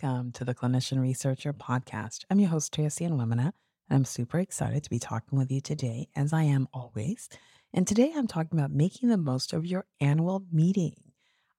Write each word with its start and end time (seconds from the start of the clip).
Welcome 0.00 0.30
to 0.32 0.44
the 0.44 0.54
Clinician 0.54 1.00
Researcher 1.00 1.52
Podcast. 1.52 2.24
I'm 2.30 2.38
your 2.38 2.50
host, 2.50 2.72
Tracy 2.72 3.04
and 3.04 3.18
Womana, 3.18 3.52
and 3.88 3.96
I'm 3.96 4.04
super 4.04 4.38
excited 4.38 4.84
to 4.84 4.90
be 4.90 5.00
talking 5.00 5.36
with 5.36 5.50
you 5.50 5.60
today, 5.60 6.08
as 6.14 6.32
I 6.32 6.42
am 6.42 6.68
always. 6.72 7.28
And 7.72 7.84
today 7.84 8.12
I'm 8.14 8.28
talking 8.28 8.56
about 8.56 8.70
making 8.70 9.08
the 9.08 9.16
most 9.16 9.52
of 9.52 9.66
your 9.66 9.86
annual 10.00 10.44
meeting. 10.52 10.94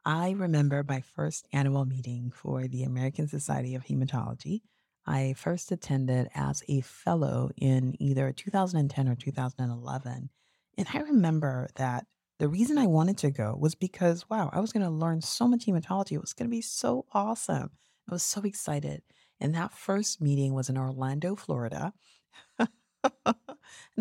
I 0.05 0.31
remember 0.31 0.85
my 0.87 1.01
first 1.01 1.47
annual 1.51 1.83
meeting 1.83 2.31
for 2.33 2.65
the 2.65 2.83
American 2.83 3.27
Society 3.27 3.75
of 3.75 3.83
Hematology. 3.83 4.61
I 5.05 5.33
first 5.35 5.71
attended 5.73 6.29
as 6.33 6.63
a 6.69 6.79
fellow 6.79 7.49
in 7.57 7.95
either 7.99 8.31
2010 8.31 9.09
or 9.09 9.15
2011. 9.15 10.29
And 10.77 10.87
I 10.93 10.99
remember 10.99 11.67
that 11.75 12.05
the 12.37 12.47
reason 12.47 12.77
I 12.77 12.87
wanted 12.87 13.17
to 13.17 13.31
go 13.31 13.57
was 13.59 13.75
because, 13.75 14.29
wow, 14.29 14.49
I 14.53 14.61
was 14.61 14.71
going 14.71 14.85
to 14.85 14.89
learn 14.89 15.19
so 15.21 15.45
much 15.45 15.65
hematology. 15.65 16.13
It 16.13 16.21
was 16.21 16.33
going 16.33 16.47
to 16.49 16.55
be 16.55 16.61
so 16.61 17.05
awesome. 17.11 17.71
I 18.09 18.15
was 18.15 18.23
so 18.23 18.41
excited. 18.41 19.03
And 19.39 19.53
that 19.55 19.73
first 19.73 20.21
meeting 20.21 20.53
was 20.53 20.69
in 20.69 20.77
Orlando, 20.77 21.35
Florida. 21.35 21.93
and 22.59 22.67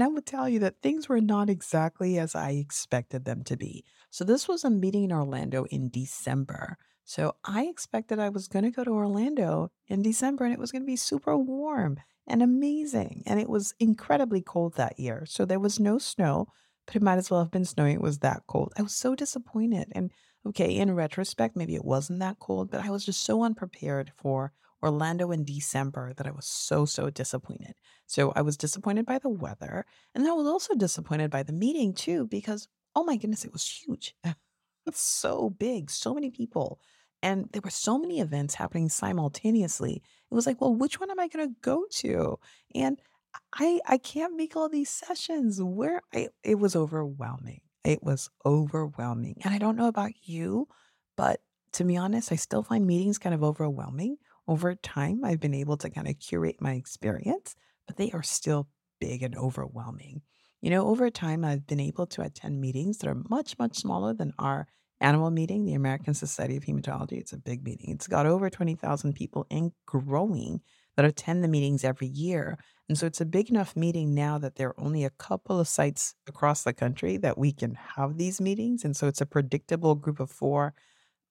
I 0.00 0.06
would 0.08 0.26
tell 0.26 0.48
you 0.48 0.58
that 0.60 0.80
things 0.82 1.08
were 1.08 1.20
not 1.20 1.50
exactly 1.50 2.18
as 2.18 2.34
I 2.34 2.52
expected 2.52 3.24
them 3.24 3.44
to 3.44 3.56
be. 3.56 3.84
So, 4.10 4.24
this 4.24 4.48
was 4.48 4.64
a 4.64 4.70
meeting 4.70 5.04
in 5.04 5.12
Orlando 5.12 5.64
in 5.66 5.90
December. 5.90 6.78
So, 7.04 7.36
I 7.44 7.64
expected 7.66 8.18
I 8.18 8.30
was 8.30 8.48
going 8.48 8.64
to 8.64 8.70
go 8.70 8.82
to 8.82 8.90
Orlando 8.90 9.70
in 9.86 10.02
December 10.02 10.44
and 10.44 10.54
it 10.54 10.60
was 10.60 10.72
going 10.72 10.82
to 10.82 10.86
be 10.86 10.96
super 10.96 11.36
warm 11.36 11.98
and 12.26 12.42
amazing. 12.42 13.22
And 13.26 13.38
it 13.38 13.48
was 13.48 13.74
incredibly 13.78 14.40
cold 14.42 14.74
that 14.74 14.98
year. 14.98 15.24
So, 15.26 15.44
there 15.44 15.60
was 15.60 15.78
no 15.78 15.98
snow, 15.98 16.48
but 16.86 16.96
it 16.96 17.02
might 17.02 17.18
as 17.18 17.30
well 17.30 17.40
have 17.40 17.52
been 17.52 17.64
snowing. 17.66 17.94
It 17.94 18.02
was 18.02 18.20
that 18.20 18.42
cold. 18.48 18.72
I 18.78 18.82
was 18.82 18.94
so 18.94 19.14
disappointed. 19.14 19.92
And 19.92 20.10
okay, 20.46 20.76
in 20.76 20.94
retrospect, 20.94 21.56
maybe 21.56 21.74
it 21.74 21.84
wasn't 21.84 22.20
that 22.20 22.38
cold, 22.38 22.70
but 22.70 22.84
I 22.84 22.90
was 22.90 23.04
just 23.04 23.22
so 23.22 23.42
unprepared 23.42 24.12
for 24.16 24.52
Orlando 24.82 25.30
in 25.32 25.44
December 25.44 26.14
that 26.14 26.26
I 26.26 26.30
was 26.30 26.46
so, 26.46 26.84
so 26.84 27.10
disappointed. 27.10 27.74
So 28.06 28.32
I 28.36 28.42
was 28.42 28.56
disappointed 28.56 29.06
by 29.06 29.18
the 29.18 29.28
weather. 29.28 29.84
And 30.14 30.26
I 30.26 30.32
was 30.32 30.46
also 30.46 30.74
disappointed 30.74 31.30
by 31.30 31.42
the 31.42 31.52
meeting 31.52 31.92
too, 31.92 32.26
because 32.26 32.68
oh 32.94 33.04
my 33.04 33.16
goodness, 33.16 33.44
it 33.44 33.52
was 33.52 33.66
huge. 33.68 34.14
it's 34.86 35.00
so 35.00 35.50
big, 35.50 35.90
so 35.90 36.14
many 36.14 36.30
people. 36.30 36.80
And 37.22 37.48
there 37.52 37.62
were 37.62 37.70
so 37.70 37.98
many 37.98 38.20
events 38.20 38.54
happening 38.54 38.88
simultaneously. 38.88 40.02
It 40.30 40.34
was 40.34 40.46
like, 40.46 40.60
well, 40.60 40.74
which 40.74 41.00
one 41.00 41.10
am 41.10 41.18
I 41.18 41.28
going 41.28 41.48
to 41.48 41.54
go 41.60 41.84
to? 41.96 42.38
And 42.74 43.00
I 43.54 43.80
I 43.86 43.98
can't 43.98 44.36
make 44.36 44.56
all 44.56 44.68
these 44.68 44.90
sessions. 44.90 45.62
Where 45.62 46.02
I, 46.14 46.28
it 46.42 46.58
was 46.58 46.76
overwhelming. 46.76 47.60
It 47.84 48.02
was 48.02 48.28
overwhelming. 48.44 49.36
And 49.44 49.54
I 49.54 49.58
don't 49.58 49.76
know 49.76 49.88
about 49.88 50.12
you, 50.24 50.68
but 51.16 51.40
to 51.72 51.84
be 51.84 51.96
honest, 51.96 52.32
I 52.32 52.36
still 52.36 52.62
find 52.62 52.86
meetings 52.86 53.18
kind 53.18 53.34
of 53.34 53.42
overwhelming. 53.42 54.16
Over 54.46 54.74
time, 54.74 55.24
I've 55.24 55.40
been 55.40 55.54
able 55.54 55.76
to 55.78 55.90
kind 55.90 56.08
of 56.08 56.18
curate 56.18 56.60
my 56.60 56.72
experience, 56.74 57.54
but 57.86 57.96
they 57.96 58.10
are 58.12 58.22
still 58.22 58.68
big 59.00 59.22
and 59.22 59.36
overwhelming. 59.36 60.22
You 60.60 60.70
know, 60.70 60.88
over 60.88 61.10
time, 61.10 61.44
I've 61.44 61.66
been 61.66 61.80
able 61.80 62.06
to 62.08 62.22
attend 62.22 62.60
meetings 62.60 62.98
that 62.98 63.08
are 63.08 63.22
much, 63.28 63.58
much 63.58 63.76
smaller 63.76 64.12
than 64.12 64.32
our 64.38 64.66
annual 65.00 65.30
meeting, 65.30 65.64
the 65.64 65.74
American 65.74 66.14
Society 66.14 66.56
of 66.56 66.64
Hematology. 66.64 67.12
It's 67.12 67.32
a 67.32 67.38
big 67.38 67.62
meeting. 67.62 67.90
It's 67.90 68.08
got 68.08 68.26
over 68.26 68.50
20,000 68.50 69.12
people 69.14 69.46
and 69.50 69.72
growing 69.86 70.62
that 70.98 71.04
attend 71.04 71.44
the 71.44 71.48
meetings 71.48 71.84
every 71.84 72.08
year. 72.08 72.58
And 72.88 72.98
so 72.98 73.06
it's 73.06 73.20
a 73.20 73.24
big 73.24 73.50
enough 73.50 73.76
meeting 73.76 74.16
now 74.16 74.36
that 74.38 74.56
there 74.56 74.70
are 74.70 74.80
only 74.80 75.04
a 75.04 75.10
couple 75.10 75.60
of 75.60 75.68
sites 75.68 76.16
across 76.26 76.64
the 76.64 76.72
country 76.72 77.16
that 77.18 77.38
we 77.38 77.52
can 77.52 77.78
have 77.94 78.18
these 78.18 78.40
meetings. 78.40 78.84
And 78.84 78.96
so 78.96 79.06
it's 79.06 79.20
a 79.20 79.26
predictable 79.26 79.94
group 79.94 80.18
of 80.18 80.28
four, 80.28 80.74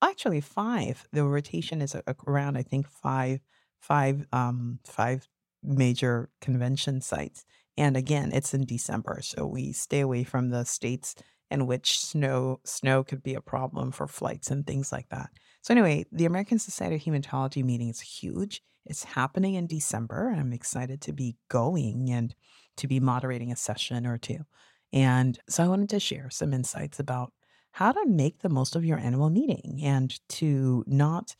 actually 0.01 0.39
five. 0.39 1.05
The 1.11 1.25
rotation 1.25 1.81
is 1.81 1.97
around, 2.25 2.55
I 2.55 2.63
think, 2.63 2.87
five, 2.87 3.41
five, 3.81 4.25
um, 4.31 4.79
five 4.85 5.27
major 5.61 6.29
convention 6.39 7.01
sites. 7.01 7.43
And 7.75 7.97
again, 7.97 8.31
it's 8.33 8.53
in 8.53 8.65
December, 8.65 9.19
so 9.21 9.45
we 9.45 9.73
stay 9.73 9.99
away 9.99 10.23
from 10.23 10.49
the 10.49 10.63
states 10.63 11.13
in 11.51 11.67
which 11.67 11.99
snow 11.99 12.61
snow 12.63 13.03
could 13.03 13.21
be 13.21 13.33
a 13.33 13.41
problem 13.41 13.91
for 13.91 14.07
flights 14.07 14.49
and 14.49 14.65
things 14.65 14.93
like 14.93 15.09
that. 15.09 15.29
So 15.61 15.73
anyway, 15.73 16.05
the 16.13 16.25
American 16.25 16.57
Society 16.57 16.95
of 16.95 17.01
Hematology 17.01 17.65
meeting 17.65 17.89
is 17.89 17.99
huge. 17.99 18.61
It's 18.89 19.03
happening 19.03 19.55
in 19.55 19.67
December. 19.67 20.33
I'm 20.35 20.53
excited 20.53 21.01
to 21.01 21.13
be 21.13 21.35
going 21.49 22.09
and 22.09 22.33
to 22.77 22.87
be 22.87 22.99
moderating 22.99 23.51
a 23.51 23.55
session 23.55 24.05
or 24.05 24.17
two. 24.17 24.45
And 24.93 25.37
so 25.49 25.63
I 25.63 25.67
wanted 25.67 25.89
to 25.89 25.99
share 25.99 26.29
some 26.29 26.53
insights 26.53 26.99
about 26.99 27.33
how 27.71 27.91
to 27.91 28.05
make 28.07 28.39
the 28.39 28.49
most 28.49 28.75
of 28.75 28.85
your 28.85 28.97
annual 28.97 29.29
meeting 29.29 29.81
and 29.83 30.17
to 30.29 30.83
not 30.87 31.35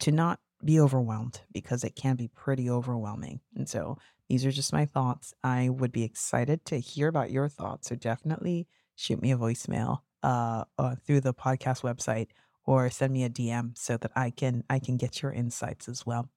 to 0.00 0.12
not 0.12 0.40
be 0.64 0.78
overwhelmed 0.78 1.40
because 1.52 1.84
it 1.84 1.96
can 1.96 2.16
be 2.16 2.28
pretty 2.28 2.70
overwhelming. 2.70 3.40
And 3.56 3.68
so 3.68 3.98
these 4.28 4.44
are 4.46 4.52
just 4.52 4.72
my 4.72 4.84
thoughts. 4.84 5.34
I 5.42 5.68
would 5.68 5.92
be 5.92 6.04
excited 6.04 6.64
to 6.66 6.78
hear 6.78 7.08
about 7.08 7.30
your 7.30 7.48
thoughts. 7.48 7.88
So 7.88 7.96
definitely 7.96 8.68
shoot 8.94 9.20
me 9.20 9.32
a 9.32 9.36
voicemail 9.36 9.98
uh, 10.22 10.64
uh, 10.78 10.94
through 11.04 11.20
the 11.22 11.34
podcast 11.34 11.82
website 11.82 12.28
or 12.64 12.90
send 12.90 13.12
me 13.12 13.24
a 13.24 13.30
DM 13.30 13.76
so 13.76 13.96
that 13.96 14.12
I 14.14 14.30
can 14.30 14.62
I 14.70 14.78
can 14.78 14.96
get 14.96 15.22
your 15.22 15.32
insights 15.32 15.88
as 15.88 16.06
well. 16.06 16.30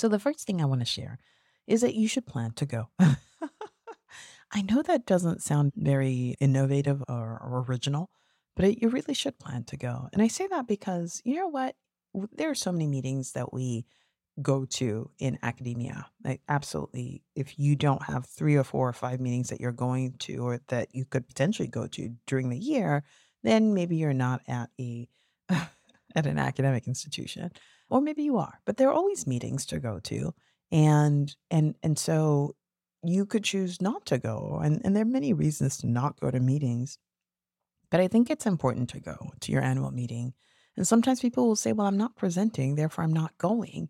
So 0.00 0.08
the 0.08 0.18
first 0.18 0.46
thing 0.46 0.62
I 0.62 0.64
want 0.64 0.80
to 0.80 0.86
share 0.86 1.18
is 1.66 1.82
that 1.82 1.94
you 1.94 2.08
should 2.08 2.24
plan 2.24 2.52
to 2.52 2.64
go. 2.64 2.88
I 4.50 4.62
know 4.62 4.80
that 4.80 5.04
doesn't 5.04 5.42
sound 5.42 5.72
very 5.76 6.36
innovative 6.40 7.02
or, 7.06 7.38
or 7.38 7.66
original, 7.68 8.08
but 8.56 8.64
it, 8.64 8.80
you 8.80 8.88
really 8.88 9.12
should 9.12 9.38
plan 9.38 9.64
to 9.64 9.76
go. 9.76 10.08
And 10.14 10.22
I 10.22 10.28
say 10.28 10.46
that 10.46 10.66
because 10.66 11.20
you 11.22 11.36
know 11.36 11.48
what? 11.48 11.76
There 12.32 12.48
are 12.48 12.54
so 12.54 12.72
many 12.72 12.86
meetings 12.86 13.32
that 13.32 13.52
we 13.52 13.84
go 14.40 14.64
to 14.64 15.10
in 15.18 15.38
academia. 15.42 16.06
Like 16.24 16.40
absolutely, 16.48 17.22
if 17.36 17.58
you 17.58 17.76
don't 17.76 18.04
have 18.04 18.24
three 18.24 18.56
or 18.56 18.64
four 18.64 18.88
or 18.88 18.94
five 18.94 19.20
meetings 19.20 19.50
that 19.50 19.60
you're 19.60 19.70
going 19.70 20.14
to 20.20 20.36
or 20.38 20.60
that 20.68 20.94
you 20.94 21.04
could 21.04 21.28
potentially 21.28 21.68
go 21.68 21.86
to 21.88 22.14
during 22.26 22.48
the 22.48 22.58
year, 22.58 23.04
then 23.42 23.74
maybe 23.74 23.96
you're 23.96 24.14
not 24.14 24.40
at 24.48 24.70
a 24.80 25.06
at 26.14 26.26
an 26.26 26.38
academic 26.38 26.86
institution 26.86 27.50
or 27.88 28.00
maybe 28.00 28.22
you 28.22 28.36
are 28.36 28.60
but 28.64 28.76
there 28.76 28.88
are 28.88 28.94
always 28.94 29.26
meetings 29.26 29.66
to 29.66 29.78
go 29.78 29.98
to 30.00 30.34
and 30.70 31.34
and 31.50 31.74
and 31.82 31.98
so 31.98 32.54
you 33.02 33.24
could 33.24 33.44
choose 33.44 33.80
not 33.80 34.04
to 34.04 34.18
go 34.18 34.60
and, 34.62 34.80
and 34.84 34.94
there 34.94 35.02
are 35.02 35.06
many 35.06 35.32
reasons 35.32 35.78
to 35.78 35.86
not 35.86 36.20
go 36.20 36.30
to 36.30 36.40
meetings 36.40 36.98
but 37.90 38.00
i 38.00 38.08
think 38.08 38.30
it's 38.30 38.46
important 38.46 38.88
to 38.88 39.00
go 39.00 39.32
to 39.40 39.52
your 39.52 39.62
annual 39.62 39.90
meeting 39.90 40.32
and 40.76 40.86
sometimes 40.86 41.20
people 41.20 41.46
will 41.46 41.56
say 41.56 41.72
well 41.72 41.86
i'm 41.86 41.96
not 41.96 42.16
presenting 42.16 42.74
therefore 42.74 43.04
i'm 43.04 43.12
not 43.12 43.36
going 43.38 43.88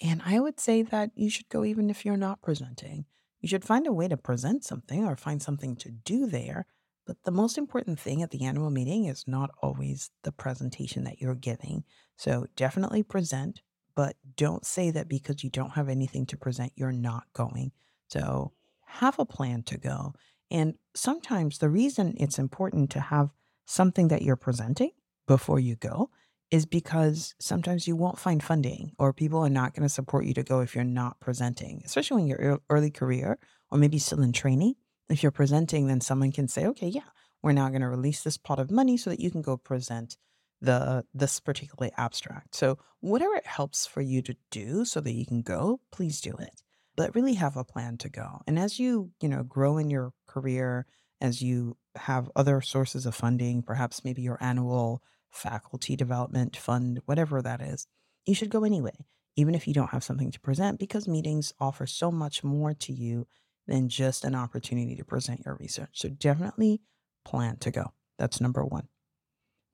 and 0.00 0.22
i 0.24 0.38
would 0.38 0.58
say 0.58 0.82
that 0.82 1.10
you 1.14 1.30
should 1.30 1.48
go 1.48 1.64
even 1.64 1.90
if 1.90 2.04
you're 2.04 2.16
not 2.16 2.42
presenting. 2.42 3.04
You 3.40 3.48
should 3.48 3.64
find 3.64 3.86
a 3.86 3.92
way 3.92 4.08
to 4.08 4.16
present 4.16 4.64
something 4.64 5.04
or 5.04 5.16
find 5.16 5.42
something 5.42 5.74
to 5.76 5.90
do 5.90 6.26
there 6.26 6.66
but 7.06 7.22
the 7.24 7.30
most 7.30 7.58
important 7.58 7.98
thing 7.98 8.22
at 8.22 8.30
the 8.30 8.44
annual 8.44 8.70
meeting 8.70 9.06
is 9.06 9.24
not 9.26 9.50
always 9.62 10.10
the 10.22 10.32
presentation 10.32 11.04
that 11.04 11.20
you're 11.20 11.34
giving. 11.34 11.84
So 12.16 12.46
definitely 12.56 13.02
present, 13.02 13.62
but 13.94 14.16
don't 14.36 14.64
say 14.64 14.90
that 14.90 15.08
because 15.08 15.42
you 15.42 15.50
don't 15.50 15.70
have 15.70 15.88
anything 15.88 16.26
to 16.26 16.36
present, 16.36 16.72
you're 16.76 16.92
not 16.92 17.24
going. 17.32 17.72
So 18.08 18.52
have 18.86 19.18
a 19.18 19.24
plan 19.24 19.62
to 19.64 19.78
go. 19.78 20.14
And 20.50 20.74
sometimes 20.94 21.58
the 21.58 21.70
reason 21.70 22.14
it's 22.18 22.38
important 22.38 22.90
to 22.90 23.00
have 23.00 23.30
something 23.64 24.08
that 24.08 24.22
you're 24.22 24.36
presenting 24.36 24.90
before 25.26 25.58
you 25.58 25.76
go 25.76 26.10
is 26.50 26.66
because 26.66 27.34
sometimes 27.40 27.88
you 27.88 27.96
won't 27.96 28.18
find 28.18 28.42
funding 28.42 28.92
or 28.98 29.14
people 29.14 29.38
are 29.38 29.48
not 29.48 29.74
going 29.74 29.82
to 29.82 29.88
support 29.88 30.26
you 30.26 30.34
to 30.34 30.42
go 30.42 30.60
if 30.60 30.74
you're 30.74 30.84
not 30.84 31.18
presenting, 31.18 31.80
especially 31.86 32.16
when 32.16 32.26
you're 32.26 32.60
early 32.68 32.90
career 32.90 33.38
or 33.70 33.78
maybe 33.78 33.98
still 33.98 34.20
in 34.20 34.32
training. 34.32 34.74
If 35.12 35.22
you're 35.22 35.30
presenting, 35.30 35.86
then 35.86 36.00
someone 36.00 36.32
can 36.32 36.48
say, 36.48 36.66
okay, 36.68 36.88
yeah, 36.88 37.10
we're 37.42 37.52
now 37.52 37.68
going 37.68 37.82
to 37.82 37.88
release 37.88 38.22
this 38.22 38.38
pot 38.38 38.58
of 38.58 38.70
money 38.70 38.96
so 38.96 39.10
that 39.10 39.20
you 39.20 39.30
can 39.30 39.42
go 39.42 39.58
present 39.58 40.16
the 40.62 41.04
this 41.12 41.38
particular 41.38 41.90
abstract. 41.98 42.54
So 42.54 42.78
whatever 43.00 43.34
it 43.34 43.46
helps 43.46 43.84
for 43.84 44.00
you 44.00 44.22
to 44.22 44.34
do 44.50 44.86
so 44.86 45.00
that 45.00 45.12
you 45.12 45.26
can 45.26 45.42
go, 45.42 45.80
please 45.90 46.20
do 46.22 46.34
it. 46.38 46.62
But 46.96 47.14
really 47.14 47.34
have 47.34 47.58
a 47.58 47.64
plan 47.64 47.98
to 47.98 48.08
go. 48.08 48.40
And 48.46 48.58
as 48.58 48.78
you, 48.78 49.10
you 49.20 49.28
know, 49.28 49.42
grow 49.42 49.76
in 49.76 49.90
your 49.90 50.12
career, 50.26 50.86
as 51.20 51.42
you 51.42 51.76
have 51.96 52.30
other 52.34 52.62
sources 52.62 53.04
of 53.04 53.14
funding, 53.14 53.62
perhaps 53.62 54.04
maybe 54.04 54.22
your 54.22 54.38
annual 54.40 55.02
faculty 55.30 55.94
development 55.94 56.56
fund, 56.56 57.00
whatever 57.04 57.42
that 57.42 57.60
is, 57.60 57.86
you 58.24 58.34
should 58.34 58.50
go 58.50 58.64
anyway, 58.64 59.04
even 59.36 59.54
if 59.54 59.66
you 59.66 59.74
don't 59.74 59.90
have 59.90 60.04
something 60.04 60.30
to 60.30 60.40
present, 60.40 60.78
because 60.78 61.06
meetings 61.06 61.52
offer 61.60 61.86
so 61.86 62.10
much 62.10 62.42
more 62.42 62.72
to 62.72 62.92
you 62.92 63.26
than 63.66 63.88
just 63.88 64.24
an 64.24 64.34
opportunity 64.34 64.96
to 64.96 65.04
present 65.04 65.42
your 65.44 65.56
research. 65.56 65.90
So 65.94 66.08
definitely 66.08 66.82
plan 67.24 67.58
to 67.58 67.70
go. 67.70 67.92
That's 68.18 68.40
number 68.40 68.64
one. 68.64 68.88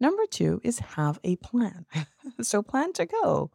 Number 0.01 0.25
two 0.31 0.61
is 0.63 0.79
have 0.79 1.19
a 1.25 1.37
plan. 1.37 1.87
so 2.43 2.63
plan 2.63 2.93
to 2.95 3.07
go 3.07 3.51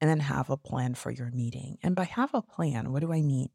and 0.00 0.08
then 0.08 0.20
have 0.20 0.50
a 0.50 0.56
plan 0.56 0.94
for 0.94 1.10
your 1.10 1.30
meeting. 1.30 1.78
And 1.82 1.96
by 1.96 2.04
have 2.04 2.34
a 2.34 2.42
plan, 2.42 2.92
what 2.92 3.00
do 3.00 3.12
I 3.12 3.22
mean? 3.22 3.48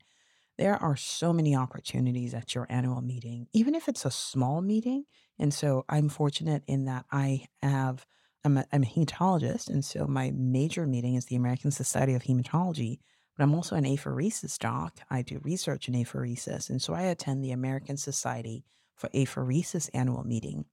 There 0.58 0.76
are 0.76 0.96
so 0.96 1.34
many 1.34 1.56
opportunities 1.56 2.34
at 2.34 2.54
your 2.54 2.68
annual 2.70 3.02
meeting, 3.02 3.48
even 3.54 3.74
if 3.74 3.88
it's 3.88 4.06
a 4.06 4.12
small 4.12 4.62
meeting. 4.62 5.06
And 5.40 5.54
so 5.54 5.84
I'm 5.90 6.10
fortunate 6.10 6.64
in 6.68 6.86
that 6.86 7.06
I 7.12 7.46
have, 7.62 8.06
I'm 8.44 8.58
a, 8.58 8.66
I'm 8.72 8.84
a 8.84 8.86
hematologist. 8.86 9.70
And 9.70 9.84
so 9.84 10.06
my 10.06 10.32
major 10.36 10.86
meeting 10.86 11.16
is 11.16 11.26
the 11.26 11.38
American 11.38 11.72
Society 11.72 12.14
of 12.14 12.24
Hematology, 12.24 13.00
but 13.36 13.44
I'm 13.44 13.56
also 13.56 13.76
an 13.76 13.86
apheresis 13.86 14.58
doc. 14.58 15.00
I 15.10 15.22
do 15.22 15.40
research 15.44 15.88
in 15.88 15.96
apheresis. 15.96 16.70
And 16.70 16.82
so 16.82 16.94
I 16.94 17.04
attend 17.04 17.44
the 17.44 17.52
American 17.52 17.98
Society 17.98 18.64
for 18.96 19.10
Apheresis 19.10 19.90
annual 19.94 20.24
meeting. 20.24 20.66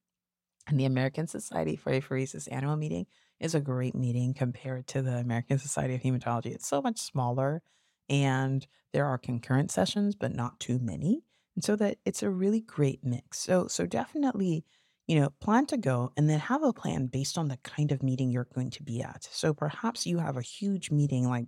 And 0.69 0.79
the 0.79 0.85
American 0.85 1.27
Society 1.27 1.77
for 1.77 1.91
Apheresis 1.91 2.49
annual 2.51 2.77
meeting 2.77 3.07
is 3.41 3.55
a 3.55 3.61
great 3.61 3.95
meeting 3.95 4.35
compared 4.35 4.87
to 4.89 5.03
the 5.03 5.17
American 5.17 5.59
Society 5.59 5.95
of 5.95 6.03
Hematology. 6.03 6.55
It's 6.55 6.69
so 6.69 6.83
much 6.83 6.99
smaller 6.99 7.63
and 8.09 8.67
there 8.93 9.07
are 9.07 9.19
concurrent 9.19 9.71
sessions, 9.71 10.15
but 10.15 10.35
not 10.35 10.61
too 10.61 10.79
many. 10.79 11.23
And 11.55 11.65
so 11.65 11.77
that 11.77 11.99
it's 12.05 12.23
a 12.23 12.31
really 12.31 12.61
great 12.61 13.05
mix. 13.05 13.39
So 13.39 13.69
so 13.69 13.87
definitely, 13.87 14.65
you 15.07 15.19
know, 15.19 15.31
plan 15.41 15.67
to 15.67 15.77
go 15.77 16.13
and 16.17 16.29
then 16.29 16.41
have 16.41 16.63
a 16.63 16.73
plan 16.73 17.07
based 17.07 17.39
on 17.39 17.49
the 17.49 17.59
kind 17.59 17.91
of 17.93 18.03
meeting 18.03 18.31
you're 18.31 18.49
going 18.55 18.71
to 18.71 18.83
be 18.83 19.01
at. 19.03 19.29
So 19.31 19.55
perhaps 19.55 20.07
you 20.07 20.19
have 20.19 20.37
a 20.37 20.43
huge 20.43 20.91
meeting 20.91 21.29
like 21.29 21.47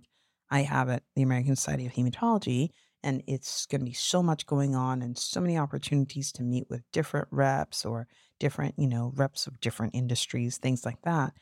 I 0.49 0.61
have 0.61 0.89
at 0.89 1.03
the 1.15 1.23
American 1.23 1.55
Society 1.55 1.85
of 1.85 1.93
Hematology 1.93 2.69
and 3.05 3.21
it's 3.27 3.65
going 3.65 3.81
to 3.81 3.85
be 3.85 3.93
so 3.93 4.23
much 4.23 4.45
going 4.45 4.75
on 4.75 5.01
and 5.01 5.17
so 5.17 5.41
many 5.41 5.57
opportunities 5.57 6.31
to 6.31 6.43
meet 6.43 6.69
with 6.69 6.83
different 6.93 7.27
reps 7.31 7.85
or 7.85 8.07
different 8.39 8.75
you 8.77 8.87
know 8.87 9.11
reps 9.15 9.47
of 9.47 9.59
different 9.59 9.95
industries 9.95 10.57
things 10.57 10.85
like 10.85 11.01
that 11.03 11.33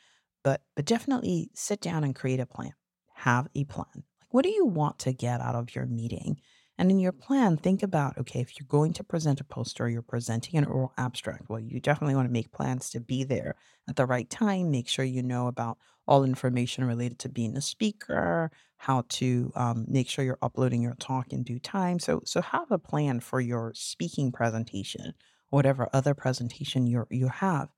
but 0.43 0.61
but 0.75 0.85
definitely 0.85 1.49
sit 1.53 1.81
down 1.81 2.03
and 2.03 2.15
create 2.15 2.39
a 2.39 2.45
plan. 2.45 2.73
Have 3.15 3.47
a 3.55 3.65
plan. 3.65 3.87
Like 3.95 4.31
what 4.31 4.43
do 4.43 4.49
you 4.49 4.65
want 4.65 4.99
to 4.99 5.13
get 5.13 5.41
out 5.41 5.55
of 5.55 5.75
your 5.75 5.85
meeting? 5.85 6.37
And 6.77 6.89
in 6.89 6.99
your 6.99 7.11
plan 7.11 7.57
think 7.57 7.83
about 7.83 8.17
okay 8.17 8.39
if 8.39 8.59
you're 8.59 8.67
going 8.67 8.93
to 8.93 9.03
present 9.03 9.39
a 9.39 9.43
poster 9.43 9.87
you're 9.87 10.01
presenting 10.01 10.57
an 10.57 10.65
oral 10.65 10.93
abstract. 10.97 11.49
Well 11.49 11.59
you 11.59 11.79
definitely 11.79 12.15
want 12.15 12.27
to 12.27 12.33
make 12.33 12.51
plans 12.51 12.89
to 12.91 12.99
be 12.99 13.23
there 13.23 13.55
at 13.87 13.95
the 13.95 14.05
right 14.05 14.29
time 14.29 14.71
make 14.71 14.87
sure 14.87 15.05
you 15.05 15.21
know 15.21 15.47
about 15.47 15.77
all 16.11 16.25
information 16.25 16.83
related 16.83 17.17
to 17.17 17.29
being 17.29 17.55
a 17.55 17.61
speaker, 17.61 18.51
how 18.75 19.05
to 19.07 19.49
um, 19.55 19.85
make 19.87 20.09
sure 20.09 20.25
you're 20.25 20.37
uploading 20.41 20.81
your 20.81 20.95
talk 20.95 21.31
in 21.31 21.41
due 21.41 21.57
time. 21.57 21.99
So, 21.99 22.21
so 22.25 22.41
have 22.41 22.69
a 22.69 22.77
plan 22.77 23.21
for 23.21 23.39
your 23.39 23.71
speaking 23.75 24.29
presentation, 24.29 25.13
whatever 25.51 25.87
other 25.93 26.13
presentation 26.13 26.85
you 26.85 27.07
you 27.09 27.29
have, 27.29 27.69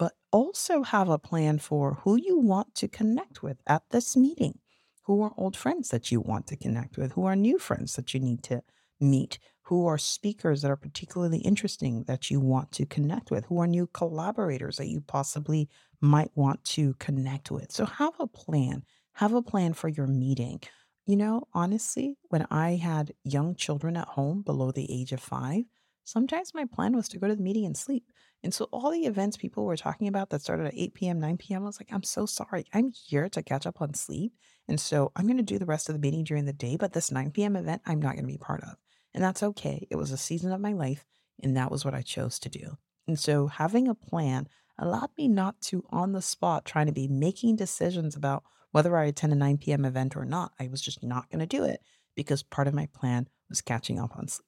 but 0.00 0.14
also 0.32 0.82
have 0.82 1.08
a 1.08 1.16
plan 1.16 1.60
for 1.60 2.00
who 2.02 2.16
you 2.16 2.40
want 2.40 2.74
to 2.74 2.88
connect 2.88 3.44
with 3.44 3.58
at 3.68 3.84
this 3.90 4.16
meeting. 4.16 4.58
Who 5.04 5.22
are 5.22 5.32
old 5.36 5.56
friends 5.56 5.90
that 5.90 6.10
you 6.10 6.20
want 6.20 6.48
to 6.48 6.56
connect 6.56 6.96
with? 6.96 7.12
Who 7.12 7.24
are 7.24 7.36
new 7.36 7.56
friends 7.56 7.94
that 7.94 8.12
you 8.12 8.18
need 8.18 8.42
to 8.44 8.64
meet? 8.98 9.38
Who 9.66 9.86
are 9.86 9.98
speakers 9.98 10.62
that 10.62 10.72
are 10.72 10.76
particularly 10.76 11.38
interesting 11.38 12.02
that 12.08 12.32
you 12.32 12.40
want 12.40 12.72
to 12.72 12.84
connect 12.86 13.30
with? 13.30 13.44
Who 13.44 13.60
are 13.60 13.68
new 13.68 13.86
collaborators 13.86 14.78
that 14.78 14.88
you 14.88 15.00
possibly 15.00 15.68
might 16.06 16.30
want 16.34 16.64
to 16.64 16.94
connect 16.94 17.50
with? 17.50 17.72
So 17.72 17.84
have 17.84 18.14
a 18.18 18.26
plan. 18.26 18.84
Have 19.14 19.34
a 19.34 19.42
plan 19.42 19.72
for 19.72 19.88
your 19.88 20.06
meeting. 20.06 20.60
You 21.06 21.16
know, 21.16 21.46
honestly, 21.54 22.16
when 22.28 22.46
I 22.50 22.76
had 22.76 23.14
young 23.24 23.54
children 23.54 23.96
at 23.96 24.08
home 24.08 24.42
below 24.42 24.72
the 24.72 24.90
age 24.90 25.12
of 25.12 25.20
five, 25.20 25.64
sometimes 26.04 26.54
my 26.54 26.64
plan 26.64 26.96
was 26.96 27.08
to 27.08 27.18
go 27.18 27.28
to 27.28 27.36
the 27.36 27.42
meeting 27.42 27.64
and 27.66 27.76
sleep. 27.76 28.04
And 28.42 28.52
so 28.52 28.68
all 28.72 28.90
the 28.90 29.06
events 29.06 29.36
people 29.36 29.64
were 29.64 29.76
talking 29.76 30.08
about 30.08 30.30
that 30.30 30.42
started 30.42 30.66
at 30.66 30.74
8 30.74 30.94
p.m., 30.94 31.20
9 31.20 31.36
p.m., 31.36 31.62
I 31.62 31.66
was 31.66 31.80
like, 31.80 31.92
I'm 31.92 32.02
so 32.02 32.26
sorry. 32.26 32.64
I'm 32.72 32.92
here 32.92 33.28
to 33.30 33.42
catch 33.42 33.66
up 33.66 33.80
on 33.80 33.94
sleep. 33.94 34.32
And 34.68 34.80
so 34.80 35.12
I'm 35.16 35.26
going 35.26 35.36
to 35.36 35.42
do 35.42 35.58
the 35.58 35.66
rest 35.66 35.88
of 35.88 35.94
the 35.94 36.00
meeting 36.00 36.24
during 36.24 36.44
the 36.44 36.52
day, 36.52 36.76
but 36.76 36.92
this 36.92 37.10
9 37.10 37.30
p.m. 37.30 37.56
event, 37.56 37.82
I'm 37.86 38.00
not 38.00 38.14
going 38.14 38.26
to 38.26 38.32
be 38.32 38.38
part 38.38 38.62
of. 38.62 38.76
And 39.14 39.24
that's 39.24 39.42
okay. 39.42 39.86
It 39.90 39.96
was 39.96 40.10
a 40.10 40.16
season 40.16 40.52
of 40.52 40.60
my 40.60 40.72
life, 40.72 41.04
and 41.42 41.56
that 41.56 41.70
was 41.70 41.84
what 41.84 41.94
I 41.94 42.02
chose 42.02 42.38
to 42.40 42.48
do. 42.48 42.76
And 43.06 43.18
so 43.18 43.46
having 43.46 43.88
a 43.88 43.94
plan 43.94 44.48
allowed 44.78 45.10
me 45.16 45.28
not 45.28 45.60
to, 45.62 45.84
on 45.90 46.12
the 46.12 46.22
spot, 46.22 46.64
trying 46.64 46.86
to 46.86 46.92
be 46.92 47.08
making 47.08 47.56
decisions 47.56 48.16
about 48.16 48.44
whether 48.72 48.96
I 48.96 49.04
attend 49.04 49.32
a 49.32 49.36
9 49.36 49.58
p.m. 49.58 49.84
event 49.84 50.16
or 50.16 50.24
not. 50.24 50.52
I 50.60 50.68
was 50.68 50.80
just 50.80 51.02
not 51.02 51.30
going 51.30 51.40
to 51.40 51.46
do 51.46 51.64
it 51.64 51.80
because 52.14 52.42
part 52.42 52.68
of 52.68 52.74
my 52.74 52.88
plan 52.94 53.28
was 53.48 53.60
catching 53.60 53.98
up 53.98 54.16
on 54.16 54.28
sleep. 54.28 54.46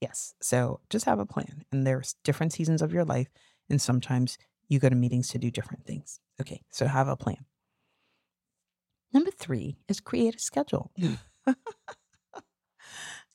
Yes. 0.00 0.34
So 0.40 0.80
just 0.90 1.04
have 1.04 1.18
a 1.18 1.26
plan. 1.26 1.64
And 1.72 1.86
there's 1.86 2.14
different 2.24 2.52
seasons 2.52 2.82
of 2.82 2.92
your 2.92 3.04
life. 3.04 3.28
And 3.68 3.80
sometimes 3.80 4.38
you 4.68 4.78
go 4.78 4.88
to 4.88 4.94
meetings 4.94 5.28
to 5.28 5.38
do 5.38 5.50
different 5.50 5.86
things. 5.86 6.20
Okay. 6.40 6.62
So 6.70 6.86
have 6.86 7.08
a 7.08 7.16
plan. 7.16 7.44
Number 9.12 9.30
three 9.30 9.76
is 9.88 10.00
create 10.00 10.36
a 10.36 10.38
schedule. 10.38 10.90
Hmm. 10.98 11.14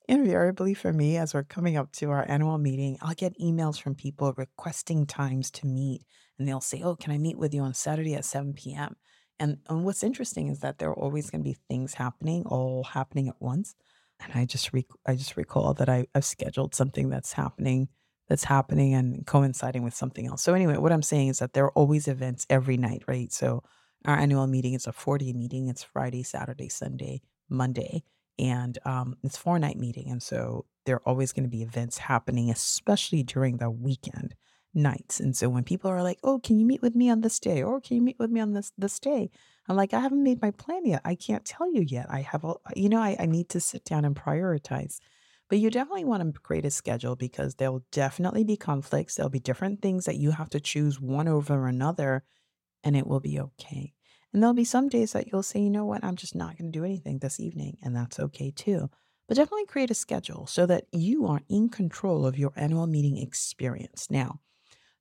Invariably 0.08 0.72
for 0.72 0.92
me, 0.92 1.16
as 1.16 1.34
we're 1.34 1.42
coming 1.42 1.76
up 1.76 1.90
to 1.94 2.10
our 2.10 2.24
annual 2.28 2.58
meeting, 2.58 2.96
I'll 3.02 3.14
get 3.14 3.38
emails 3.40 3.80
from 3.80 3.96
people 3.96 4.32
requesting 4.36 5.04
times 5.04 5.50
to 5.52 5.66
meet. 5.66 6.04
And 6.38 6.46
they'll 6.46 6.60
say, 6.60 6.80
Oh, 6.82 6.94
can 6.94 7.12
I 7.12 7.18
meet 7.18 7.36
with 7.36 7.52
you 7.52 7.62
on 7.62 7.74
Saturday 7.74 8.14
at 8.14 8.24
7 8.24 8.54
p.m.? 8.54 8.94
And, 9.40 9.58
and 9.68 9.84
what's 9.84 10.04
interesting 10.04 10.48
is 10.48 10.60
that 10.60 10.78
there 10.78 10.90
are 10.90 10.98
always 10.98 11.28
going 11.28 11.42
to 11.42 11.48
be 11.50 11.56
things 11.68 11.94
happening, 11.94 12.44
all 12.46 12.84
happening 12.84 13.28
at 13.28 13.40
once. 13.40 13.74
And 14.20 14.32
I 14.32 14.44
just 14.44 14.72
rec- 14.72 14.84
I 15.04 15.16
just 15.16 15.36
recall 15.36 15.74
that 15.74 15.88
I, 15.88 16.06
I've 16.14 16.24
scheduled 16.24 16.74
something 16.74 17.08
that's 17.10 17.32
happening 17.32 17.88
that's 18.28 18.44
happening 18.44 18.94
and 18.94 19.26
coinciding 19.26 19.82
with 19.82 19.94
something 19.94 20.26
else. 20.26 20.42
So 20.42 20.54
anyway, 20.54 20.76
what 20.78 20.92
I'm 20.92 21.02
saying 21.02 21.28
is 21.28 21.38
that 21.38 21.52
there 21.52 21.64
are 21.64 21.72
always 21.72 22.08
events 22.08 22.46
every 22.50 22.76
night, 22.76 23.02
right? 23.06 23.32
So 23.32 23.62
our 24.04 24.16
annual 24.16 24.46
meeting 24.46 24.74
is 24.74 24.86
a 24.86 24.92
4-day 24.92 25.32
meeting. 25.32 25.68
It's 25.68 25.84
Friday, 25.84 26.24
Saturday, 26.24 26.68
Sunday, 26.68 27.22
Monday 27.48 28.02
and 28.38 28.78
um, 28.84 29.16
it's 29.22 29.36
four 29.36 29.58
night 29.58 29.78
meeting 29.78 30.10
and 30.10 30.22
so 30.22 30.66
there 30.84 30.96
are 30.96 31.08
always 31.08 31.32
going 31.32 31.44
to 31.44 31.50
be 31.50 31.62
events 31.62 31.98
happening 31.98 32.50
especially 32.50 33.22
during 33.22 33.56
the 33.56 33.70
weekend 33.70 34.34
nights 34.74 35.20
and 35.20 35.34
so 35.34 35.48
when 35.48 35.64
people 35.64 35.90
are 35.90 36.02
like 36.02 36.18
oh 36.22 36.38
can 36.38 36.58
you 36.58 36.66
meet 36.66 36.82
with 36.82 36.94
me 36.94 37.10
on 37.10 37.22
this 37.22 37.40
day? 37.40 37.62
Or 37.62 37.80
can 37.80 37.96
you 37.96 38.02
meet 38.02 38.18
with 38.18 38.30
me 38.30 38.40
on 38.40 38.52
this 38.52 38.72
this 38.76 39.00
day? 39.00 39.30
I'm 39.68 39.76
like 39.76 39.94
i 39.94 40.00
haven't 40.00 40.22
made 40.22 40.42
my 40.42 40.50
plan 40.52 40.84
yet. 40.84 41.00
I 41.04 41.14
can't 41.14 41.44
tell 41.44 41.70
you 41.72 41.82
yet. 41.82 42.06
I 42.10 42.20
have 42.20 42.44
a 42.44 42.54
you 42.76 42.88
know 42.88 43.00
I, 43.00 43.16
I 43.18 43.26
need 43.26 43.48
to 43.50 43.60
sit 43.60 43.84
down 43.84 44.04
and 44.04 44.14
prioritize. 44.14 44.98
But 45.48 45.58
you 45.60 45.70
definitely 45.70 46.04
want 46.04 46.34
to 46.34 46.40
create 46.40 46.64
a 46.64 46.70
schedule 46.70 47.14
because 47.16 47.54
there'll 47.54 47.84
definitely 47.92 48.44
be 48.44 48.56
conflicts 48.56 49.14
there'll 49.14 49.30
be 49.30 49.40
different 49.40 49.80
things 49.80 50.04
that 50.04 50.16
you 50.16 50.32
have 50.32 50.50
to 50.50 50.60
choose 50.60 51.00
one 51.00 51.28
over 51.28 51.66
another 51.68 52.24
and 52.84 52.96
it 52.96 53.06
will 53.06 53.20
be 53.20 53.40
okay 53.40 53.94
and 54.32 54.42
there'll 54.42 54.54
be 54.54 54.64
some 54.64 54.88
days 54.88 55.12
that 55.12 55.28
you'll 55.30 55.42
say, 55.42 55.60
you 55.60 55.70
know 55.70 55.84
what, 55.84 56.04
I'm 56.04 56.16
just 56.16 56.34
not 56.34 56.58
going 56.58 56.70
to 56.70 56.78
do 56.78 56.84
anything 56.84 57.18
this 57.18 57.40
evening. 57.40 57.78
And 57.82 57.94
that's 57.96 58.20
okay 58.20 58.50
too. 58.50 58.90
But 59.28 59.36
definitely 59.36 59.66
create 59.66 59.90
a 59.90 59.94
schedule 59.94 60.46
so 60.46 60.66
that 60.66 60.84
you 60.92 61.26
are 61.26 61.40
in 61.48 61.68
control 61.68 62.26
of 62.26 62.38
your 62.38 62.52
annual 62.54 62.86
meeting 62.86 63.16
experience. 63.16 64.08
Now, 64.10 64.40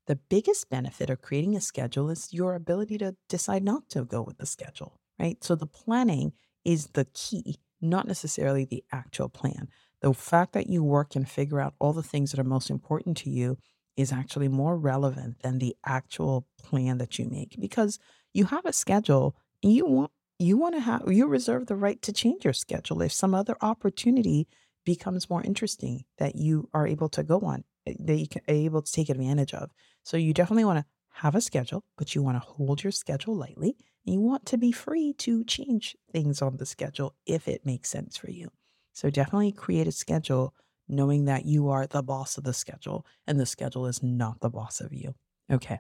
the 0.08 0.16
biggest 0.16 0.70
benefit 0.70 1.10
of 1.10 1.22
creating 1.22 1.56
a 1.56 1.62
schedule 1.62 2.10
is 2.10 2.34
your 2.34 2.56
ability 2.56 2.98
to 3.00 3.16
decide 3.28 3.64
not 3.64 3.90
to 3.90 4.04
go 4.06 4.22
with 4.22 4.38
the 4.38 4.46
schedule, 4.46 5.00
right? 5.20 5.44
So 5.44 5.56
the 5.56 5.68
planning 5.68 6.34
is 6.64 6.88
the 6.94 7.06
key, 7.14 7.58
not 7.82 8.08
necessarily 8.08 8.66
the 8.66 8.84
actual 8.92 9.30
plan. 9.30 9.68
The 10.02 10.14
fact 10.14 10.54
that 10.54 10.70
you 10.70 10.84
work 10.84 11.16
and 11.16 11.28
figure 11.28 11.60
out 11.60 11.74
all 11.80 11.94
the 11.94 12.04
things 12.04 12.32
that 12.32 12.40
are 12.40 12.44
most 12.44 12.70
important 12.70 13.18
to 13.18 13.30
you 13.30 13.58
is 13.98 14.12
actually 14.12 14.48
more 14.48 14.78
relevant 14.78 15.40
than 15.42 15.60
the 15.60 15.76
actual 15.86 16.48
plan 16.62 16.98
that 16.98 17.18
you 17.18 17.26
make 17.26 17.56
because 17.60 17.98
you 18.36 18.46
have 18.46 18.66
a 18.66 18.74
schedule 18.74 19.36
and 19.64 19.72
you 19.72 19.86
want 19.86 20.12
you 20.38 20.58
want 20.58 20.76
to 20.76 20.82
have 20.82 21.04
you 21.08 21.26
reserve 21.26 21.68
the 21.68 21.76
right 21.76 22.02
to 22.02 22.12
change 22.12 22.44
your 22.44 22.54
schedule 22.54 23.02
if 23.02 23.14
some 23.14 23.34
other 23.34 23.56
opportunity 23.62 24.48
becomes 24.84 25.30
more 25.30 25.42
interesting 25.44 26.04
that 26.18 26.36
you 26.36 26.70
are 26.74 26.86
able 26.86 27.08
to 27.08 27.24
go 27.24 27.40
on 27.40 27.64
eh, 27.88 27.94
that 28.00 28.18
you 28.18 28.28
can, 28.28 28.42
are 28.48 28.54
able 28.54 28.82
to 28.82 28.92
take 28.92 29.10
advantage 29.10 29.54
of 29.54 29.72
so 30.04 30.18
you 30.18 30.34
definitely 30.34 30.66
want 30.66 30.80
to 30.80 30.86
have 31.14 31.34
a 31.34 31.42
schedule 31.42 31.86
but 31.98 32.14
you 32.14 32.22
want 32.22 32.36
to 32.36 32.46
hold 32.46 32.84
your 32.84 32.92
schedule 32.92 33.36
lightly 33.36 33.78
And 34.06 34.16
you 34.16 34.20
want 34.20 34.46
to 34.48 34.58
be 34.58 34.74
free 34.74 35.14
to 35.20 35.46
change 35.46 35.96
things 36.12 36.42
on 36.42 36.58
the 36.58 36.66
schedule 36.66 37.16
if 37.26 37.48
it 37.48 37.66
makes 37.66 37.90
sense 37.90 38.18
for 38.18 38.30
you. 38.30 38.52
So 38.92 39.10
definitely 39.10 39.54
create 39.54 39.88
a 39.88 39.94
schedule 39.94 40.54
knowing 40.90 41.24
that 41.26 41.46
you 41.46 41.70
are 41.70 41.88
the 41.88 42.04
boss 42.04 42.38
of 42.38 42.44
the 42.44 42.54
schedule 42.54 43.06
and 43.26 43.40
the 43.40 43.46
schedule 43.46 43.88
is 43.88 44.04
not 44.04 44.42
the 44.42 44.50
boss 44.50 44.82
of 44.82 44.94
you. 44.94 45.16
Okay. 45.50 45.80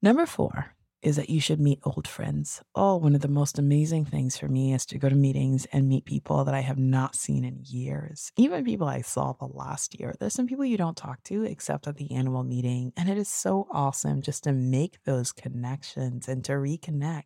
Number 0.00 0.24
four 0.24 0.74
is 1.02 1.16
that 1.16 1.28
you 1.28 1.40
should 1.40 1.60
meet 1.60 1.80
old 1.84 2.06
friends. 2.06 2.62
Oh, 2.74 2.96
one 2.96 3.14
of 3.14 3.20
the 3.20 3.28
most 3.28 3.58
amazing 3.58 4.04
things 4.04 4.36
for 4.36 4.48
me 4.48 4.72
is 4.72 4.86
to 4.86 4.98
go 4.98 5.08
to 5.08 5.14
meetings 5.14 5.66
and 5.72 5.88
meet 5.88 6.04
people 6.04 6.44
that 6.44 6.54
I 6.54 6.60
have 6.60 6.78
not 6.78 7.16
seen 7.16 7.44
in 7.44 7.60
years, 7.64 8.32
even 8.36 8.64
people 8.64 8.86
I 8.86 9.00
saw 9.00 9.32
the 9.32 9.46
last 9.46 9.98
year. 9.98 10.14
There's 10.18 10.34
some 10.34 10.46
people 10.46 10.64
you 10.64 10.76
don't 10.76 10.96
talk 10.96 11.22
to 11.24 11.42
except 11.42 11.88
at 11.88 11.96
the 11.96 12.12
annual 12.12 12.44
meeting. 12.44 12.92
And 12.96 13.08
it 13.08 13.18
is 13.18 13.28
so 13.28 13.66
awesome 13.72 14.22
just 14.22 14.44
to 14.44 14.52
make 14.52 15.02
those 15.04 15.32
connections 15.32 16.28
and 16.28 16.44
to 16.44 16.52
reconnect. 16.52 17.24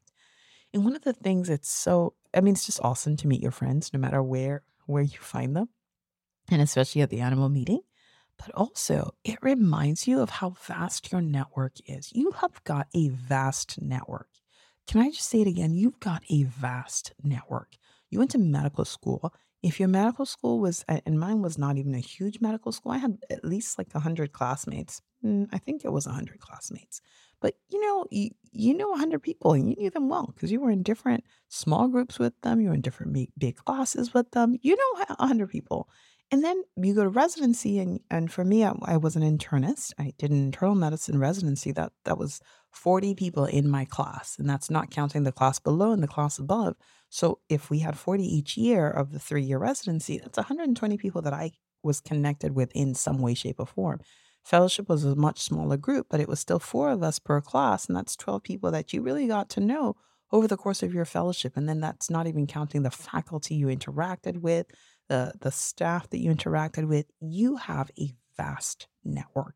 And 0.73 0.85
one 0.85 0.97
of 0.97 1.03
the 1.03 1.13
things 1.13 1.49
that's 1.49 1.71
so, 1.71 2.15
I 2.35 2.41
mean, 2.41 2.55
it's 2.55 2.67
just 2.67 2.81
awesome 2.83 3.17
to 3.19 3.29
meet 3.29 3.43
your 3.43 3.53
friends 3.53 3.93
no 3.93 4.01
matter 4.01 4.23
where 4.23 4.63
where 4.87 5.03
you 5.03 5.19
find 5.19 5.57
them 5.57 5.69
and 6.51 6.63
especially 6.63 7.03
at 7.03 7.11
the 7.11 7.21
animal 7.21 7.49
meeting. 7.49 7.81
But 8.39 8.55
also, 8.55 9.15
it 9.25 9.39
reminds 9.43 10.07
you 10.07 10.21
of 10.21 10.31
how 10.31 10.51
vast 10.51 11.11
your 11.11 11.21
network 11.21 11.75
is. 11.87 12.13
You 12.13 12.33
have 12.33 12.63
got 12.65 12.89
a 12.95 13.09
vast 13.09 13.81
network. 13.81 14.29
Can 14.87 15.01
I 15.01 15.11
just 15.11 15.29
say 15.29 15.41
it 15.41 15.49
again? 15.49 15.75
You've 15.75 16.01
got 16.01 16.23
a 16.29 16.45
vast 16.45 17.13
network. 17.23 17.77
You 18.11 18.19
went 18.19 18.31
to 18.33 18.39
medical 18.39 18.85
school. 18.85 19.33
If 19.63 19.81
your 19.81 19.89
medical 19.89 20.27
school 20.27 20.61
was, 20.61 20.85
and 20.89 21.19
mine 21.19 21.43
was 21.43 21.59
not 21.59 21.77
even 21.77 21.95
a 21.95 21.99
huge 21.99 22.41
medical 22.41 22.71
school, 22.71 22.93
I 22.93 22.99
had 22.99 23.19
at 23.31 23.45
least 23.45 23.79
like 23.79 23.93
100 23.93 24.33
classmates. 24.33 25.03
Mm, 25.25 25.49
I 25.53 25.59
think 25.59 25.85
it 25.85 25.93
was 25.93 26.07
100 26.07 26.39
classmates. 26.39 27.01
But 27.41 27.55
you 27.69 27.81
know, 27.81 28.07
you, 28.11 28.31
you 28.53 28.75
know 28.75 28.91
100 28.91 29.23
people 29.23 29.53
and 29.53 29.69
you 29.69 29.77
knew 29.77 29.91
them 29.91 30.09
well 30.09 30.31
because 30.35 30.53
you 30.53 30.61
were 30.61 30.71
in 30.71 30.83
different 30.83 31.25
small 31.49 31.89
groups 31.89 32.19
with 32.19 32.41
them. 32.43 32.61
You 32.61 32.69
were 32.69 32.75
in 32.75 32.81
different 32.81 33.13
big, 33.13 33.31
big 33.37 33.57
classes 33.57 34.15
with 34.15 34.31
them. 34.31 34.57
You 34.63 34.77
know 34.77 35.05
100 35.19 35.51
people. 35.51 35.89
And 36.33 36.43
then 36.43 36.65
you 36.77 36.93
go 36.95 37.05
to 37.05 37.09
residency, 37.09 37.79
and 37.79 38.01
and 38.11 38.33
for 38.33 38.45
me, 38.45 38.65
I, 38.65 38.75
I 38.83 38.97
was 38.97 39.15
an 39.15 39.23
internist. 39.23 39.93
I 39.99 40.13
did 40.19 40.31
an 40.33 40.45
internal 40.45 40.75
medicine 40.75 41.19
residency. 41.19 41.71
That 41.71 41.93
that 42.05 42.19
was 42.19 42.41
40 42.73 43.15
people 43.15 43.45
in 43.45 43.69
my 43.69 43.85
class, 43.85 44.37
and 44.39 44.49
that's 44.51 44.69
not 44.69 44.91
counting 44.91 45.23
the 45.23 45.33
class 45.33 45.61
below 45.61 45.93
and 45.93 46.03
the 46.03 46.09
class 46.09 46.39
above. 46.39 46.75
So 47.11 47.39
if 47.49 47.71
we 47.71 47.79
had 47.79 47.97
40 47.97 48.25
each 48.25 48.57
year 48.57 48.91
of 48.91 49.13
the 49.13 49.21
three 49.21 49.43
year 49.45 49.59
residency, 49.59 50.19
that's 50.19 50.37
120 50.37 50.97
people 50.99 51.23
that 51.23 51.33
I 51.33 51.53
was 51.85 52.01
connected 52.01 52.57
with 52.57 52.73
in 52.75 52.95
some 52.95 53.19
way, 53.19 53.35
shape, 53.35 53.61
or 53.61 53.67
form. 53.67 54.01
Fellowship 54.43 54.89
was 54.89 55.05
a 55.05 55.15
much 55.15 55.41
smaller 55.41 55.77
group, 55.77 56.07
but 56.11 56.21
it 56.21 56.29
was 56.29 56.41
still 56.41 56.59
four 56.59 56.91
of 56.91 57.03
us 57.05 57.21
per 57.21 57.41
class, 57.41 57.87
and 57.87 57.97
that's 57.97 58.17
12 58.17 58.43
people 58.43 58.73
that 58.73 58.93
you 58.93 59.01
really 59.01 59.29
got 59.29 59.49
to 59.51 59.61
know 59.61 59.95
over 60.33 60.49
the 60.49 60.57
course 60.57 60.83
of 60.83 60.93
your 60.93 61.05
fellowship. 61.05 61.57
And 61.57 61.69
then 61.69 61.81
that's 61.81 62.11
not 62.11 62.27
even 62.27 62.47
counting 62.47 62.83
the 62.83 62.91
faculty 62.91 63.55
you 63.55 63.69
interacted 63.69 64.39
with, 64.41 64.67
the 65.09 65.33
the 65.41 65.51
staff 65.51 66.11
that 66.11 66.19
you 66.19 66.35
interacted 66.35 66.89
with, 66.89 67.07
you 67.21 67.57
have 67.57 67.91
a 67.99 68.13
vast 68.37 68.89
network. 69.05 69.55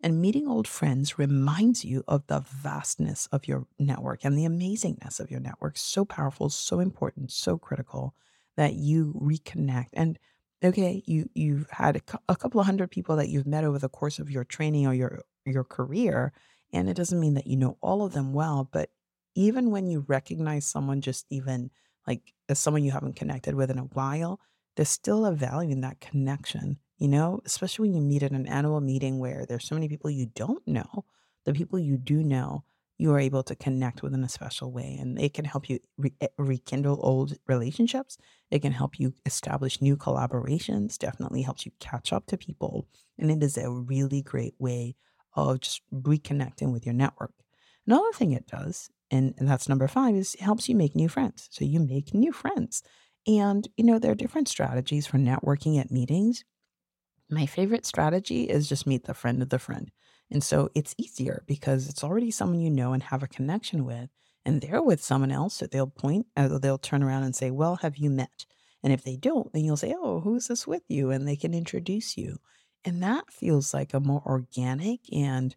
And 0.00 0.20
meeting 0.20 0.46
old 0.46 0.68
friends 0.68 1.18
reminds 1.18 1.84
you 1.84 2.04
of 2.06 2.26
the 2.28 2.40
vastness 2.40 3.26
of 3.32 3.48
your 3.48 3.66
network 3.78 4.24
and 4.24 4.38
the 4.38 4.44
amazingness 4.44 5.18
of 5.18 5.30
your 5.30 5.40
network. 5.40 5.76
So 5.76 6.04
powerful, 6.04 6.50
so 6.50 6.78
important, 6.78 7.32
so 7.32 7.58
critical 7.58 8.14
that 8.56 8.74
you 8.74 9.12
reconnect. 9.20 9.88
And 9.92 10.18
okay, 10.62 11.02
you 11.06 11.28
you've 11.34 11.68
had 11.70 11.96
a, 11.96 12.00
a 12.28 12.36
couple 12.36 12.60
of 12.60 12.66
hundred 12.66 12.90
people 12.90 13.16
that 13.16 13.28
you've 13.28 13.46
met 13.46 13.64
over 13.64 13.78
the 13.78 13.88
course 13.88 14.18
of 14.18 14.30
your 14.30 14.44
training 14.44 14.86
or 14.86 14.94
your 14.94 15.22
your 15.44 15.64
career, 15.64 16.32
and 16.72 16.88
it 16.88 16.94
doesn't 16.94 17.20
mean 17.20 17.34
that 17.34 17.46
you 17.46 17.56
know 17.56 17.76
all 17.80 18.04
of 18.04 18.12
them 18.12 18.32
well, 18.32 18.68
but 18.70 18.90
even 19.34 19.70
when 19.70 19.86
you 19.86 20.04
recognize 20.08 20.66
someone 20.66 21.00
just 21.00 21.26
even 21.30 21.70
like 22.06 22.34
as 22.48 22.58
someone 22.58 22.84
you 22.84 22.90
haven't 22.90 23.16
connected 23.16 23.54
with 23.54 23.70
in 23.70 23.78
a 23.78 23.82
while, 23.82 24.40
there's 24.78 24.88
still 24.88 25.26
a 25.26 25.32
value 25.32 25.72
in 25.72 25.80
that 25.80 25.98
connection, 25.98 26.78
you 26.98 27.08
know, 27.08 27.40
especially 27.44 27.88
when 27.88 27.96
you 27.96 28.00
meet 28.00 28.22
at 28.22 28.30
an 28.30 28.46
annual 28.46 28.80
meeting 28.80 29.18
where 29.18 29.44
there's 29.44 29.66
so 29.66 29.74
many 29.74 29.88
people 29.88 30.08
you 30.08 30.26
don't 30.36 30.64
know. 30.68 31.04
The 31.46 31.52
people 31.52 31.80
you 31.80 31.96
do 31.96 32.22
know, 32.22 32.62
you 32.96 33.12
are 33.12 33.18
able 33.18 33.42
to 33.42 33.56
connect 33.56 34.04
with 34.04 34.14
in 34.14 34.22
a 34.22 34.28
special 34.28 34.70
way, 34.70 34.96
and 35.00 35.20
it 35.20 35.34
can 35.34 35.44
help 35.44 35.68
you 35.68 35.80
re- 35.96 36.14
eh, 36.20 36.28
rekindle 36.38 37.00
old 37.02 37.36
relationships. 37.48 38.18
It 38.52 38.60
can 38.60 38.70
help 38.70 39.00
you 39.00 39.14
establish 39.26 39.82
new 39.82 39.96
collaborations, 39.96 40.96
definitely 40.96 41.42
helps 41.42 41.66
you 41.66 41.72
catch 41.80 42.12
up 42.12 42.26
to 42.26 42.36
people. 42.36 42.86
And 43.18 43.32
it 43.32 43.42
is 43.42 43.58
a 43.58 43.68
really 43.68 44.22
great 44.22 44.54
way 44.60 44.94
of 45.34 45.58
just 45.58 45.82
reconnecting 45.92 46.70
with 46.72 46.86
your 46.86 46.94
network. 46.94 47.34
Another 47.84 48.12
thing 48.12 48.30
it 48.30 48.46
does, 48.46 48.90
and, 49.10 49.34
and 49.38 49.48
that's 49.48 49.68
number 49.68 49.88
five, 49.88 50.14
is 50.14 50.34
it 50.34 50.42
helps 50.42 50.68
you 50.68 50.76
make 50.76 50.94
new 50.94 51.08
friends. 51.08 51.48
So 51.50 51.64
you 51.64 51.80
make 51.80 52.14
new 52.14 52.30
friends. 52.30 52.84
And, 53.28 53.68
you 53.76 53.84
know, 53.84 54.00
there 54.00 54.12
are 54.12 54.16
different 54.16 54.48
strategies 54.48 55.06
for 55.06 55.18
networking 55.18 55.80
at 55.80 55.92
meetings. 55.92 56.44
My 57.30 57.46
favorite 57.46 57.86
strategy 57.86 58.44
is 58.44 58.68
just 58.68 58.86
meet 58.86 59.04
the 59.04 59.14
friend 59.14 59.42
of 59.42 59.50
the 59.50 59.58
friend. 59.58 59.90
And 60.30 60.42
so 60.44 60.70
it's 60.74 60.94
easier 60.98 61.44
because 61.46 61.88
it's 61.88 62.04
already 62.04 62.30
someone 62.30 62.60
you 62.60 62.70
know 62.70 62.92
and 62.92 63.02
have 63.04 63.22
a 63.22 63.28
connection 63.28 63.84
with, 63.84 64.10
and 64.44 64.60
they're 64.62 64.82
with 64.82 65.02
someone 65.02 65.32
else 65.32 65.58
that 65.58 65.72
they'll 65.72 65.88
point, 65.88 66.26
uh, 66.36 66.58
they'll 66.58 66.78
turn 66.78 67.02
around 67.02 67.24
and 67.24 67.36
say, 67.36 67.50
Well, 67.50 67.76
have 67.76 67.96
you 67.98 68.10
met? 68.10 68.46
And 68.82 68.92
if 68.92 69.04
they 69.04 69.16
don't, 69.16 69.52
then 69.52 69.64
you'll 69.64 69.76
say, 69.78 69.94
Oh, 69.98 70.20
who's 70.20 70.48
this 70.48 70.66
with 70.66 70.84
you? 70.88 71.10
And 71.10 71.28
they 71.28 71.36
can 71.36 71.54
introduce 71.54 72.16
you. 72.16 72.38
And 72.84 73.02
that 73.02 73.32
feels 73.32 73.74
like 73.74 73.94
a 73.94 74.00
more 74.00 74.22
organic 74.26 75.12
and 75.12 75.56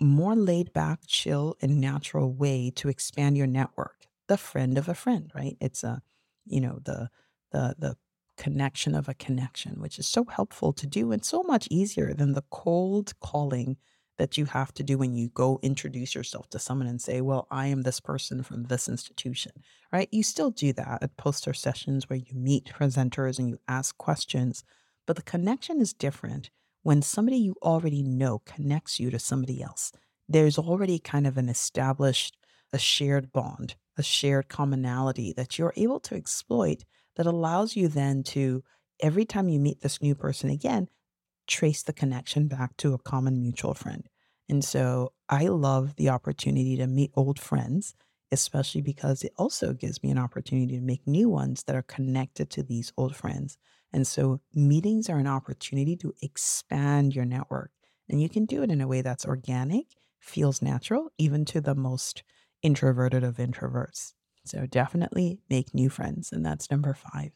more 0.00 0.36
laid 0.36 0.72
back, 0.72 1.00
chill, 1.06 1.56
and 1.60 1.80
natural 1.80 2.32
way 2.32 2.70
to 2.76 2.88
expand 2.88 3.36
your 3.36 3.46
network. 3.46 4.06
The 4.28 4.38
friend 4.38 4.78
of 4.78 4.88
a 4.88 4.94
friend, 4.94 5.30
right? 5.34 5.56
It's 5.60 5.84
a 5.84 6.02
you 6.48 6.60
know, 6.60 6.80
the 6.84 7.10
the 7.52 7.74
the 7.78 7.96
connection 8.36 8.94
of 8.94 9.08
a 9.08 9.14
connection, 9.14 9.80
which 9.80 9.98
is 9.98 10.06
so 10.06 10.24
helpful 10.24 10.72
to 10.72 10.86
do 10.86 11.12
and 11.12 11.24
so 11.24 11.42
much 11.42 11.68
easier 11.70 12.14
than 12.14 12.32
the 12.32 12.44
cold 12.50 13.12
calling 13.20 13.76
that 14.18 14.36
you 14.36 14.46
have 14.46 14.74
to 14.74 14.82
do 14.82 14.98
when 14.98 15.14
you 15.14 15.28
go 15.28 15.60
introduce 15.62 16.14
yourself 16.14 16.48
to 16.50 16.58
someone 16.58 16.88
and 16.88 17.00
say, 17.00 17.20
Well, 17.20 17.46
I 17.50 17.68
am 17.68 17.82
this 17.82 18.00
person 18.00 18.42
from 18.42 18.64
this 18.64 18.88
institution, 18.88 19.52
right? 19.92 20.08
You 20.10 20.22
still 20.22 20.50
do 20.50 20.72
that 20.74 21.02
at 21.02 21.16
poster 21.16 21.54
sessions 21.54 22.08
where 22.08 22.18
you 22.18 22.34
meet 22.34 22.72
presenters 22.74 23.38
and 23.38 23.48
you 23.48 23.58
ask 23.68 23.96
questions, 23.96 24.64
but 25.06 25.16
the 25.16 25.22
connection 25.22 25.80
is 25.80 25.92
different 25.92 26.50
when 26.82 27.02
somebody 27.02 27.38
you 27.38 27.54
already 27.62 28.02
know 28.02 28.40
connects 28.44 28.98
you 29.00 29.10
to 29.10 29.18
somebody 29.18 29.62
else. 29.62 29.92
There's 30.28 30.58
already 30.58 30.98
kind 30.98 31.26
of 31.26 31.38
an 31.38 31.48
established, 31.48 32.36
a 32.72 32.78
shared 32.78 33.32
bond 33.32 33.76
a 33.98 34.02
shared 34.02 34.48
commonality 34.48 35.32
that 35.36 35.58
you're 35.58 35.74
able 35.76 36.00
to 36.00 36.14
exploit 36.14 36.84
that 37.16 37.26
allows 37.26 37.76
you 37.76 37.88
then 37.88 38.22
to, 38.22 38.62
every 39.00 39.24
time 39.24 39.48
you 39.48 39.58
meet 39.58 39.80
this 39.80 40.00
new 40.00 40.14
person 40.14 40.50
again, 40.50 40.88
trace 41.46 41.82
the 41.82 41.92
connection 41.92 42.46
back 42.46 42.76
to 42.76 42.94
a 42.94 42.98
common 42.98 43.42
mutual 43.42 43.74
friend. 43.74 44.08
And 44.48 44.64
so 44.64 45.12
I 45.28 45.48
love 45.48 45.96
the 45.96 46.08
opportunity 46.08 46.76
to 46.76 46.86
meet 46.86 47.10
old 47.14 47.38
friends, 47.38 47.94
especially 48.32 48.80
because 48.80 49.22
it 49.22 49.32
also 49.36 49.72
gives 49.72 50.02
me 50.02 50.10
an 50.10 50.18
opportunity 50.18 50.76
to 50.76 50.82
make 50.82 51.06
new 51.06 51.28
ones 51.28 51.64
that 51.64 51.76
are 51.76 51.82
connected 51.82 52.50
to 52.50 52.62
these 52.62 52.92
old 52.96 53.16
friends. 53.16 53.58
And 53.92 54.06
so 54.06 54.40
meetings 54.54 55.08
are 55.08 55.18
an 55.18 55.26
opportunity 55.26 55.96
to 55.96 56.14
expand 56.22 57.14
your 57.14 57.24
network. 57.24 57.72
And 58.08 58.22
you 58.22 58.28
can 58.28 58.46
do 58.46 58.62
it 58.62 58.70
in 58.70 58.80
a 58.80 58.88
way 58.88 59.02
that's 59.02 59.26
organic, 59.26 59.86
feels 60.20 60.62
natural, 60.62 61.10
even 61.18 61.44
to 61.46 61.60
the 61.60 61.74
most 61.74 62.22
introverted 62.62 63.24
of 63.24 63.36
introverts. 63.36 64.12
So 64.44 64.66
definitely 64.66 65.40
make 65.48 65.74
new 65.74 65.88
friends. 65.90 66.32
And 66.32 66.44
that's 66.44 66.70
number 66.70 66.94
five. 66.94 67.32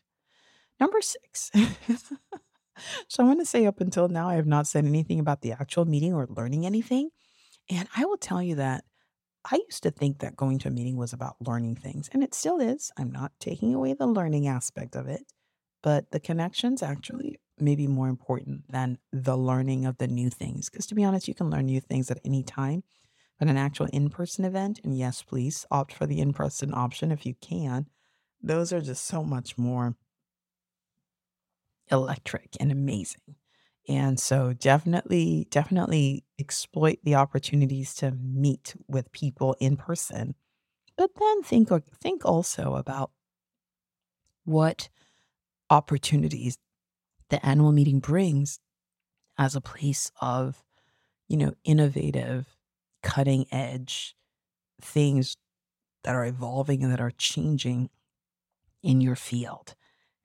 Number 0.80 1.00
six. 1.00 1.50
so 3.08 3.22
I 3.22 3.26
want 3.26 3.40
to 3.40 3.46
say 3.46 3.66
up 3.66 3.80
until 3.80 4.08
now, 4.08 4.28
I 4.28 4.34
have 4.34 4.46
not 4.46 4.66
said 4.66 4.84
anything 4.84 5.20
about 5.20 5.42
the 5.42 5.52
actual 5.52 5.84
meeting 5.84 6.14
or 6.14 6.26
learning 6.28 6.66
anything. 6.66 7.10
And 7.70 7.88
I 7.96 8.04
will 8.04 8.16
tell 8.16 8.42
you 8.42 8.56
that 8.56 8.84
I 9.50 9.56
used 9.56 9.82
to 9.82 9.90
think 9.90 10.20
that 10.20 10.36
going 10.36 10.58
to 10.60 10.68
a 10.68 10.72
meeting 10.72 10.96
was 10.96 11.12
about 11.12 11.36
learning 11.40 11.76
things, 11.76 12.08
and 12.12 12.22
it 12.22 12.34
still 12.34 12.60
is. 12.60 12.92
I'm 12.96 13.10
not 13.10 13.32
taking 13.40 13.74
away 13.74 13.92
the 13.92 14.06
learning 14.06 14.46
aspect 14.46 14.94
of 14.94 15.08
it, 15.08 15.24
but 15.82 16.10
the 16.12 16.20
connections 16.20 16.82
actually 16.82 17.40
may 17.58 17.74
be 17.74 17.88
more 17.88 18.08
important 18.08 18.70
than 18.70 18.98
the 19.12 19.36
learning 19.36 19.84
of 19.84 19.98
the 19.98 20.06
new 20.06 20.30
things. 20.30 20.70
Because 20.70 20.86
to 20.86 20.94
be 20.94 21.04
honest, 21.04 21.26
you 21.26 21.34
can 21.34 21.50
learn 21.50 21.66
new 21.66 21.80
things 21.80 22.10
at 22.10 22.20
any 22.24 22.42
time 22.42 22.84
but 23.42 23.48
an 23.48 23.56
actual 23.56 23.86
in 23.86 24.08
person 24.08 24.44
event, 24.44 24.78
and 24.84 24.96
yes, 24.96 25.24
please 25.24 25.66
opt 25.68 25.92
for 25.92 26.06
the 26.06 26.20
in 26.20 26.32
person 26.32 26.72
option 26.72 27.10
if 27.10 27.26
you 27.26 27.34
can, 27.40 27.88
those 28.40 28.72
are 28.72 28.80
just 28.80 29.04
so 29.04 29.24
much 29.24 29.58
more 29.58 29.96
electric 31.90 32.56
and 32.60 32.70
amazing. 32.70 33.34
And 33.88 34.20
so 34.20 34.52
definitely, 34.52 35.48
definitely 35.50 36.24
exploit 36.38 37.00
the 37.02 37.16
opportunities 37.16 37.94
to 37.94 38.12
meet 38.12 38.76
with 38.86 39.10
people 39.10 39.56
in 39.58 39.76
person. 39.76 40.36
But 40.96 41.10
then 41.18 41.42
think 41.42 41.68
think 42.00 42.24
also 42.24 42.76
about 42.76 43.10
what 44.44 44.88
opportunities 45.68 46.58
the 47.28 47.44
annual 47.44 47.72
meeting 47.72 47.98
brings 47.98 48.60
as 49.36 49.56
a 49.56 49.60
place 49.60 50.12
of, 50.20 50.62
you 51.26 51.36
know, 51.36 51.54
innovative 51.64 52.46
cutting 53.02 53.46
edge 53.52 54.14
things 54.80 55.36
that 56.04 56.14
are 56.14 56.26
evolving 56.26 56.82
and 56.82 56.92
that 56.92 57.00
are 57.00 57.12
changing 57.12 57.90
in 58.82 59.00
your 59.00 59.16
field. 59.16 59.74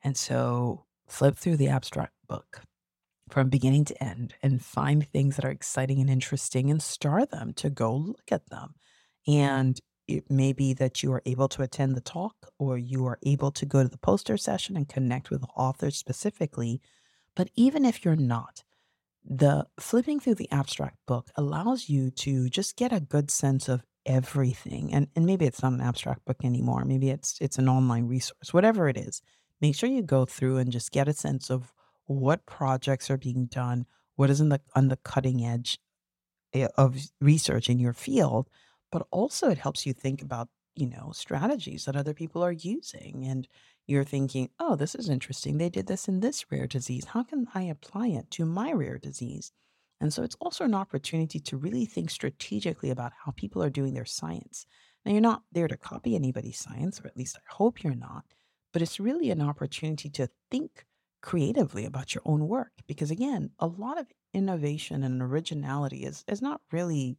And 0.04 0.18
so 0.18 0.86
flip 1.08 1.38
through 1.38 1.58
the 1.58 1.70
abstract 1.70 2.14
book 2.28 2.62
from 3.30 3.50
beginning 3.50 3.86
to 3.86 4.04
end 4.04 4.34
and 4.42 4.64
find 4.64 5.08
things 5.08 5.36
that 5.36 5.46
are 5.46 5.52
exciting 5.52 6.00
and 6.00 6.10
interesting 6.10 6.72
and 6.72 6.82
star 6.82 7.26
them 7.26 7.54
to 7.54 7.70
go 7.70 7.96
look 7.96 8.32
at 8.32 8.50
them. 8.50 8.76
And 9.28 9.80
it 10.08 10.32
may 10.32 10.54
be 10.54 10.74
that 10.74 11.04
you 11.04 11.12
are 11.12 11.22
able 11.26 11.50
to 11.50 11.62
attend 11.62 11.96
the 11.96 12.02
talk 12.02 12.36
or 12.58 12.78
you 12.78 13.06
are 13.06 13.20
able 13.24 13.52
to 13.52 13.66
go 13.66 13.84
to 13.84 13.90
the 13.90 13.98
poster 13.98 14.38
session 14.38 14.78
and 14.78 14.88
connect 14.88 15.30
with 15.30 15.42
the 15.42 15.48
authors 15.48 15.98
specifically. 15.98 16.82
But 17.36 17.50
even 17.56 17.84
if 17.84 18.06
you're 18.06 18.16
not, 18.16 18.64
the 19.28 19.68
flipping 19.80 20.20
through 20.20 20.36
the 20.36 20.52
abstract 20.52 20.98
book 21.06 21.30
allows 21.36 21.90
you 21.90 22.12
to 22.12 22.50
just 22.50 22.78
get 22.78 22.94
a 22.94 23.02
good 23.02 23.30
sense 23.30 23.68
of 23.68 23.84
everything. 24.06 24.94
And 24.94 25.08
and 25.16 25.26
maybe 25.26 25.46
it's 25.46 25.62
not 25.62 25.74
an 25.74 25.82
abstract 25.82 26.26
book 26.26 26.38
anymore. 26.44 26.86
Maybe 26.86 27.10
it's 27.10 27.38
it's 27.42 27.58
an 27.58 27.70
online 27.70 28.08
resource. 28.08 28.54
Whatever 28.54 28.88
it 28.90 28.98
is, 28.98 29.22
make 29.62 29.76
sure 29.76 29.90
you 29.90 30.02
go 30.02 30.26
through 30.26 30.58
and 30.58 30.72
just 30.72 30.92
get 30.92 31.08
a 31.08 31.14
sense 31.14 31.50
of 31.50 31.74
what 32.06 32.46
projects 32.46 33.10
are 33.12 33.18
being 33.18 33.48
done, 33.48 33.86
what 34.16 34.30
is 34.30 34.40
in 34.42 34.50
the 34.50 34.62
on 34.76 34.88
the 34.88 34.98
cutting 34.98 35.46
edge 35.46 35.80
eh, 36.54 36.68
of 36.78 36.98
research 37.22 37.70
in 37.70 37.80
your 37.80 37.94
field, 37.94 38.50
but 38.92 39.06
also 39.12 39.50
it 39.50 39.58
helps 39.58 39.86
you 39.86 39.94
think 39.94 40.22
about, 40.22 40.50
you 40.76 40.88
know, 40.88 41.12
strategies 41.14 41.86
that 41.86 41.96
other 41.98 42.14
people 42.14 42.44
are 42.44 42.54
using 42.54 43.26
and 43.26 43.48
you're 43.88 44.04
thinking, 44.04 44.50
"Oh, 44.60 44.76
this 44.76 44.96
is 44.96 45.10
interesting. 45.10 45.58
They 45.58 45.70
did 45.70 45.88
this 45.88 46.08
in 46.08 46.20
this 46.20 46.52
rare 46.52 46.68
disease. 46.68 47.06
How 47.06 47.24
can 47.24 47.48
I 47.56 47.64
apply 47.64 48.08
it 48.10 48.30
to 48.32 48.46
my 48.46 48.72
rare 48.74 48.98
disease?" 49.00 49.52
And 50.00 50.14
so 50.14 50.24
it's 50.24 50.36
also 50.40 50.64
an 50.66 50.76
opportunity 50.76 51.40
to 51.40 51.58
really 51.58 51.86
think 51.86 52.10
strategically 52.12 52.90
about 52.90 53.14
how 53.24 53.32
people 53.32 53.64
are 53.64 53.70
doing 53.70 53.94
their 53.94 54.06
science. 54.06 54.66
Now, 55.06 55.12
you're 55.12 55.22
not 55.22 55.44
there 55.52 55.68
to 55.68 55.78
copy 55.78 56.16
anybody's 56.16 56.60
science, 56.60 57.00
or 57.02 57.08
at 57.08 57.18
least 57.18 57.38
I 57.38 57.54
hope 57.54 57.84
you're 57.84 57.96
not, 57.96 58.26
but 58.74 58.82
it's 58.82 59.00
really 59.00 59.32
an 59.32 59.42
opportunity 59.42 60.10
to 60.10 60.30
think 60.52 60.86
creatively 61.22 61.86
about 61.86 62.14
your 62.14 62.22
own 62.26 62.48
work. 62.48 62.74
Because 62.88 63.10
again, 63.10 63.52
a 63.60 63.68
lot 63.68 63.98
of 64.00 64.12
innovation 64.34 65.04
and 65.04 65.22
originality 65.22 66.04
is, 66.04 66.24
is 66.28 66.42
not 66.42 66.62
really 66.72 67.18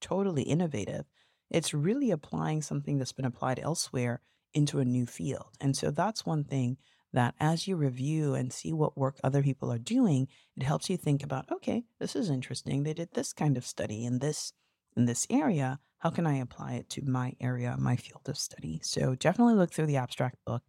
totally 0.00 0.42
innovative. 0.42 1.06
It's 1.50 1.72
really 1.72 2.10
applying 2.10 2.60
something 2.62 2.98
that's 2.98 3.12
been 3.12 3.24
applied 3.24 3.58
elsewhere 3.58 4.20
into 4.54 4.80
a 4.80 4.84
new 4.84 5.06
field. 5.06 5.50
And 5.60 5.76
so 5.76 5.90
that's 5.90 6.26
one 6.26 6.44
thing 6.44 6.78
that 7.12 7.34
as 7.40 7.66
you 7.66 7.76
review 7.76 8.34
and 8.34 8.52
see 8.52 8.72
what 8.72 8.98
work 8.98 9.18
other 9.24 9.42
people 9.42 9.72
are 9.72 9.78
doing, 9.78 10.28
it 10.56 10.62
helps 10.62 10.90
you 10.90 10.96
think 10.96 11.22
about, 11.22 11.50
okay, 11.50 11.84
this 11.98 12.14
is 12.14 12.30
interesting. 12.30 12.82
They 12.82 12.94
did 12.94 13.10
this 13.12 13.32
kind 13.32 13.56
of 13.56 13.66
study 13.66 14.04
in 14.04 14.18
this 14.18 14.52
in 14.96 15.06
this 15.06 15.26
area. 15.30 15.78
How 15.98 16.10
can 16.10 16.26
I 16.26 16.36
apply 16.38 16.74
it 16.74 16.90
to 16.90 17.02
my 17.04 17.34
area, 17.40 17.76
my 17.78 17.96
field 17.96 18.28
of 18.28 18.36
study? 18.36 18.80
So 18.82 19.14
definitely 19.14 19.54
look 19.54 19.72
through 19.72 19.86
the 19.86 19.96
abstract 19.96 20.44
book 20.44 20.62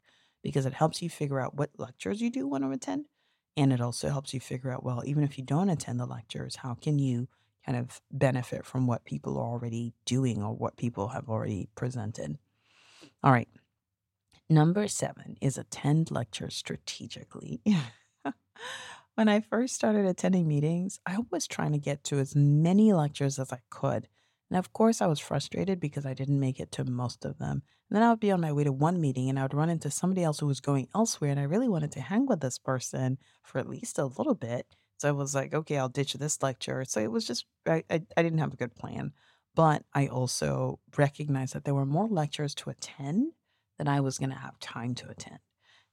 because 0.44 0.66
it 0.66 0.74
helps 0.74 1.02
you 1.02 1.10
figure 1.10 1.40
out 1.40 1.56
what 1.56 1.72
lectures 1.78 2.22
you 2.22 2.30
do 2.30 2.48
want 2.48 2.64
to 2.64 2.72
attend. 2.72 3.06
And 3.58 3.74
it 3.74 3.82
also 3.82 4.10
helps 4.10 4.34
you 4.34 4.40
figure 4.40 4.72
out, 4.72 4.84
well, 4.84 5.04
even 5.06 5.24
if 5.24 5.38
you 5.38 5.44
don't 5.44 5.70
attend 5.70 6.00
the 6.00 6.06
lectures, 6.06 6.58
how 6.58 6.76
can 6.76 7.00
you 7.00 7.28
kind 7.66 7.78
of 7.78 8.02
benefit 8.12 8.66
from 8.66 8.88
what 8.88 9.04
people 9.04 9.38
are 9.38 9.46
already 9.46 9.94
doing 10.06 10.42
or 10.42 10.54
what 10.56 10.78
people 10.78 11.10
have 11.10 11.28
already 11.28 11.70
presented? 11.76 12.38
All 13.24 13.32
right. 13.32 13.50
Number 14.50 14.88
seven 14.88 15.38
is 15.41 15.58
attend 15.58 16.10
lectures 16.10 16.56
strategically. 16.56 17.62
when 19.15 19.29
I 19.29 19.41
first 19.41 19.75
started 19.75 20.06
attending 20.06 20.48
meetings, 20.48 21.00
I 21.06 21.20
was 21.29 21.48
trying 21.48 21.72
to 21.74 21.77
get 21.77 22.03
to 22.06 22.18
as 22.18 22.36
many 22.36 22.91
lectures 22.91 23.38
as 23.38 23.53
I 23.53 23.60
could. 23.70 24.08
And 24.50 24.58
of 24.58 24.74
course, 24.74 25.01
I 25.01 25.08
was 25.08 25.20
frustrated 25.20 25.79
because 25.79 26.06
I 26.06 26.15
didn't 26.15 26.39
make 26.39 26.60
it 26.60 26.72
to 26.74 26.84
most 26.84 27.25
of 27.25 27.38
them. 27.38 27.62
And 27.89 27.96
then 27.96 28.01
I 28.01 28.10
would 28.10 28.20
be 28.20 28.32
on 28.32 28.41
my 28.41 28.51
way 28.51 28.63
to 28.63 28.72
one 28.72 29.00
meeting 29.00 29.29
and 29.29 29.38
I 29.38 29.44
would 29.44 29.53
run 29.53 29.70
into 29.70 29.91
somebody 29.91 30.24
else 30.24 30.39
who 30.39 30.48
was 30.48 30.60
going 30.62 30.88
elsewhere. 30.96 31.29
And 31.29 31.39
I 31.39 31.44
really 31.44 31.70
wanted 31.70 31.91
to 31.91 32.01
hang 32.01 32.25
with 32.25 32.39
this 32.39 32.58
person 32.58 33.19
for 33.43 33.60
at 33.60 33.69
least 33.69 34.00
a 34.00 34.06
little 34.06 34.34
bit. 34.34 34.65
So 34.97 35.08
I 35.10 35.12
was 35.12 35.36
like, 35.36 35.54
okay, 35.54 35.78
I'll 35.78 35.89
ditch 35.89 36.13
this 36.13 36.41
lecture. 36.41 36.84
So 36.86 37.00
it 37.00 37.12
was 37.12 37.26
just, 37.26 37.45
I, 37.67 37.84
I, 37.89 38.02
I 38.17 38.24
didn't 38.24 38.39
have 38.39 38.54
a 38.54 38.58
good 38.58 38.76
plan. 38.76 39.13
But 39.56 39.84
I 39.93 40.08
also 40.08 40.80
recognized 40.97 41.54
that 41.54 41.65
there 41.65 41.76
were 41.76 41.86
more 41.86 42.08
lectures 42.08 42.56
to 42.56 42.71
attend 42.71 43.34
than 43.80 43.88
I 43.88 44.02
was 44.02 44.20
going 44.20 44.30
to 44.30 44.36
have 44.36 44.60
time 44.60 44.94
to 44.96 45.10
attend. 45.10 45.39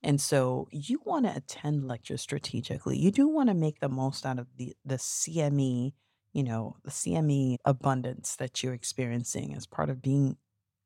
And 0.02 0.20
so 0.20 0.68
you 0.70 1.00
want 1.04 1.24
to 1.24 1.34
attend 1.34 1.88
lectures 1.88 2.20
strategically. 2.20 2.98
You 2.98 3.10
do 3.10 3.28
want 3.28 3.48
to 3.48 3.54
make 3.54 3.80
the 3.80 3.88
most 3.88 4.26
out 4.26 4.38
of 4.38 4.48
the, 4.58 4.76
the 4.84 4.96
CME, 4.96 5.94
you 6.34 6.42
know, 6.42 6.76
the 6.84 6.90
CME 6.90 7.56
abundance 7.64 8.36
that 8.36 8.62
you're 8.62 8.74
experiencing 8.74 9.54
as 9.54 9.66
part 9.66 9.88
of 9.88 10.02
being 10.02 10.36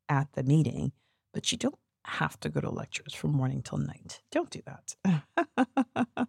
at 0.08 0.28
the 0.34 0.44
meeting, 0.44 0.92
but 1.34 1.50
you 1.50 1.58
don't 1.58 1.78
have 2.04 2.38
to 2.40 2.48
go 2.48 2.60
to 2.60 2.70
lectures 2.70 3.14
from 3.14 3.32
morning 3.32 3.62
till 3.62 3.78
night. 3.78 4.20
Don't 4.30 4.50
do 4.50 4.60
that. 4.66 6.28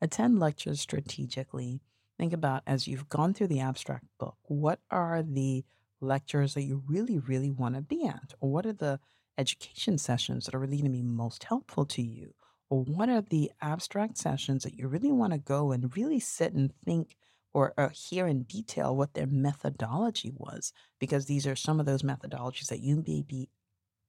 attend 0.00 0.38
lectures 0.38 0.80
strategically. 0.80 1.80
Think 2.18 2.32
about 2.32 2.62
as 2.66 2.86
you've 2.86 3.08
gone 3.08 3.34
through 3.34 3.48
the 3.48 3.60
abstract 3.60 4.06
book, 4.18 4.36
what 4.44 4.80
are 4.90 5.22
the 5.22 5.64
lectures 6.00 6.54
that 6.54 6.62
you 6.62 6.82
really, 6.86 7.18
really 7.18 7.50
want 7.50 7.74
to 7.74 7.82
be 7.82 8.06
at? 8.06 8.34
Or 8.40 8.50
what 8.50 8.66
are 8.66 8.72
the 8.72 9.00
education 9.40 9.98
sessions 9.98 10.44
that 10.44 10.54
are 10.54 10.58
really 10.58 10.76
going 10.76 10.92
to 10.92 10.98
be 10.98 11.02
most 11.02 11.44
helpful 11.44 11.86
to 11.86 12.02
you? 12.02 12.34
Or 12.68 12.84
what 12.84 13.08
are 13.08 13.22
the 13.22 13.50
abstract 13.60 14.18
sessions 14.18 14.62
that 14.62 14.74
you 14.74 14.86
really 14.86 15.10
want 15.10 15.32
to 15.32 15.38
go 15.38 15.72
and 15.72 15.96
really 15.96 16.20
sit 16.20 16.52
and 16.52 16.72
think 16.84 17.16
or, 17.52 17.74
or 17.76 17.88
hear 17.88 18.28
in 18.28 18.44
detail 18.44 18.94
what 18.94 19.14
their 19.14 19.26
methodology 19.26 20.32
was? 20.36 20.72
Because 21.00 21.26
these 21.26 21.46
are 21.46 21.56
some 21.56 21.80
of 21.80 21.86
those 21.86 22.02
methodologies 22.02 22.68
that 22.68 22.80
you 22.80 23.02
may 23.06 23.22
be, 23.22 23.48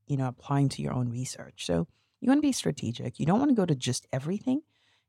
you 0.05 0.17
know, 0.17 0.27
applying 0.27 0.69
to 0.69 0.81
your 0.81 0.93
own 0.93 1.09
research. 1.09 1.65
So 1.65 1.87
you 2.19 2.27
want 2.27 2.37
to 2.37 2.47
be 2.47 2.51
strategic. 2.51 3.19
You 3.19 3.25
don't 3.25 3.39
want 3.39 3.49
to 3.49 3.55
go 3.55 3.65
to 3.65 3.73
just 3.73 4.05
everything, 4.13 4.61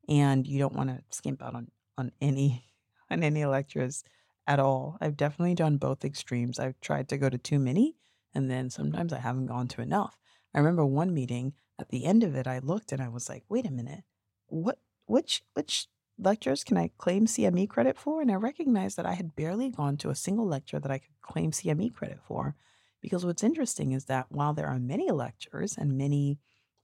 and 0.08 0.46
you 0.46 0.58
don't 0.58 0.74
want 0.74 0.88
to 0.88 1.02
skimp 1.10 1.42
out 1.42 1.54
on 1.54 1.68
on 1.98 2.12
any 2.22 2.64
on 3.10 3.22
any 3.22 3.44
lectures 3.44 4.02
at 4.46 4.58
all. 4.58 4.96
I've 5.00 5.16
definitely 5.16 5.54
done 5.54 5.76
both 5.76 6.04
extremes. 6.04 6.58
I've 6.58 6.80
tried 6.80 7.08
to 7.10 7.18
go 7.18 7.28
to 7.28 7.38
too 7.38 7.58
many 7.58 7.96
and 8.34 8.50
then 8.50 8.70
sometimes 8.70 9.12
I 9.12 9.18
haven't 9.18 9.46
gone 9.46 9.68
to 9.68 9.82
enough. 9.82 10.16
I 10.54 10.58
remember 10.58 10.84
one 10.84 11.14
meeting 11.14 11.54
at 11.78 11.88
the 11.88 12.04
end 12.04 12.22
of 12.22 12.34
it, 12.34 12.46
I 12.46 12.58
looked 12.58 12.92
and 12.92 13.02
I 13.02 13.08
was 13.08 13.28
like, 13.28 13.44
wait 13.48 13.66
a 13.66 13.70
minute, 13.70 14.04
what, 14.46 14.78
which, 15.06 15.42
which 15.54 15.88
lectures 16.18 16.64
can 16.64 16.76
I 16.76 16.90
claim 16.98 17.26
CME 17.26 17.68
credit 17.68 17.98
for? 17.98 18.20
And 18.20 18.30
I 18.30 18.34
recognized 18.34 18.96
that 18.96 19.06
I 19.06 19.14
had 19.14 19.34
barely 19.34 19.70
gone 19.70 19.96
to 19.98 20.10
a 20.10 20.14
single 20.14 20.46
lecture 20.46 20.78
that 20.78 20.90
I 20.90 20.98
could 20.98 21.20
claim 21.22 21.50
CME 21.50 21.94
credit 21.94 22.20
for. 22.26 22.54
Because 23.00 23.26
what's 23.26 23.42
interesting 23.42 23.92
is 23.92 24.04
that 24.04 24.26
while 24.28 24.52
there 24.52 24.68
are 24.68 24.78
many 24.78 25.10
lectures 25.10 25.76
and 25.76 25.98
many 25.98 26.38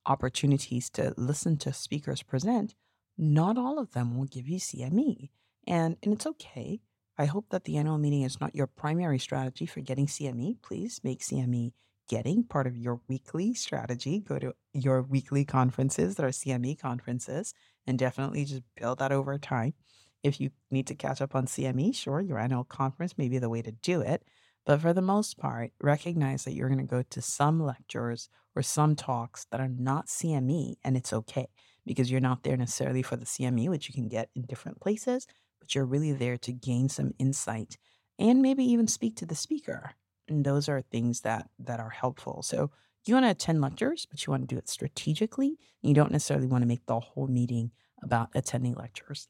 opportunities 0.04 0.90
to 0.90 1.14
listen 1.16 1.56
to 1.58 1.72
speakers 1.72 2.22
present, 2.22 2.74
not 3.16 3.56
all 3.56 3.78
of 3.78 3.92
them 3.92 4.16
will 4.16 4.26
give 4.26 4.48
you 4.48 4.58
CME. 4.58 5.30
And, 5.66 5.96
and 6.02 6.14
it's 6.14 6.26
okay. 6.26 6.80
I 7.18 7.24
hope 7.24 7.46
that 7.50 7.64
the 7.64 7.76
annual 7.76 7.98
meeting 7.98 8.22
is 8.22 8.40
not 8.40 8.54
your 8.54 8.68
primary 8.68 9.18
strategy 9.18 9.66
for 9.66 9.80
getting 9.80 10.06
CME. 10.06 10.62
Please 10.62 11.00
make 11.02 11.20
CME 11.20 11.72
getting 12.08 12.44
part 12.44 12.68
of 12.68 12.76
your 12.76 13.00
weekly 13.08 13.54
strategy. 13.54 14.20
Go 14.20 14.38
to 14.38 14.54
your 14.72 15.02
weekly 15.02 15.44
conferences 15.44 16.14
that 16.14 16.24
are 16.24 16.28
CME 16.28 16.78
conferences 16.78 17.54
and 17.88 17.98
definitely 17.98 18.44
just 18.44 18.62
build 18.76 19.00
that 19.00 19.10
over 19.10 19.36
time. 19.36 19.74
If 20.22 20.40
you 20.40 20.50
need 20.70 20.86
to 20.86 20.94
catch 20.94 21.20
up 21.20 21.34
on 21.34 21.46
CME, 21.46 21.94
sure, 21.94 22.20
your 22.20 22.38
annual 22.38 22.64
conference 22.64 23.18
may 23.18 23.28
be 23.28 23.38
the 23.38 23.50
way 23.50 23.62
to 23.62 23.72
do 23.72 24.00
it. 24.00 24.22
But 24.64 24.80
for 24.80 24.92
the 24.92 25.02
most 25.02 25.38
part, 25.38 25.72
recognize 25.80 26.44
that 26.44 26.54
you're 26.54 26.68
going 26.68 26.78
to 26.78 26.84
go 26.84 27.02
to 27.02 27.22
some 27.22 27.60
lectures 27.60 28.28
or 28.54 28.62
some 28.62 28.94
talks 28.94 29.46
that 29.50 29.60
are 29.60 29.68
not 29.68 30.06
CME, 30.06 30.76
and 30.84 30.96
it's 30.96 31.12
okay 31.12 31.48
because 31.86 32.10
you're 32.10 32.20
not 32.20 32.42
there 32.42 32.56
necessarily 32.56 33.02
for 33.02 33.16
the 33.16 33.24
CME, 33.24 33.68
which 33.68 33.88
you 33.88 33.94
can 33.94 34.08
get 34.08 34.28
in 34.36 34.42
different 34.42 34.80
places 34.80 35.26
but 35.60 35.74
you're 35.74 35.84
really 35.84 36.12
there 36.12 36.38
to 36.38 36.52
gain 36.52 36.88
some 36.88 37.12
insight 37.18 37.78
and 38.18 38.42
maybe 38.42 38.64
even 38.64 38.88
speak 38.88 39.16
to 39.16 39.26
the 39.26 39.34
speaker. 39.34 39.92
And 40.28 40.44
those 40.44 40.68
are 40.68 40.82
things 40.82 41.20
that 41.22 41.48
that 41.58 41.80
are 41.80 41.90
helpful. 41.90 42.42
So 42.42 42.70
you 43.04 43.14
want 43.14 43.26
to 43.26 43.30
attend 43.30 43.60
lectures, 43.60 44.06
but 44.10 44.26
you 44.26 44.30
want 44.30 44.42
to 44.48 44.54
do 44.54 44.58
it 44.58 44.68
strategically. 44.68 45.58
You 45.82 45.94
don't 45.94 46.12
necessarily 46.12 46.46
want 46.46 46.62
to 46.62 46.68
make 46.68 46.84
the 46.86 47.00
whole 47.00 47.26
meeting 47.26 47.70
about 48.02 48.28
attending 48.34 48.74
lectures. 48.74 49.28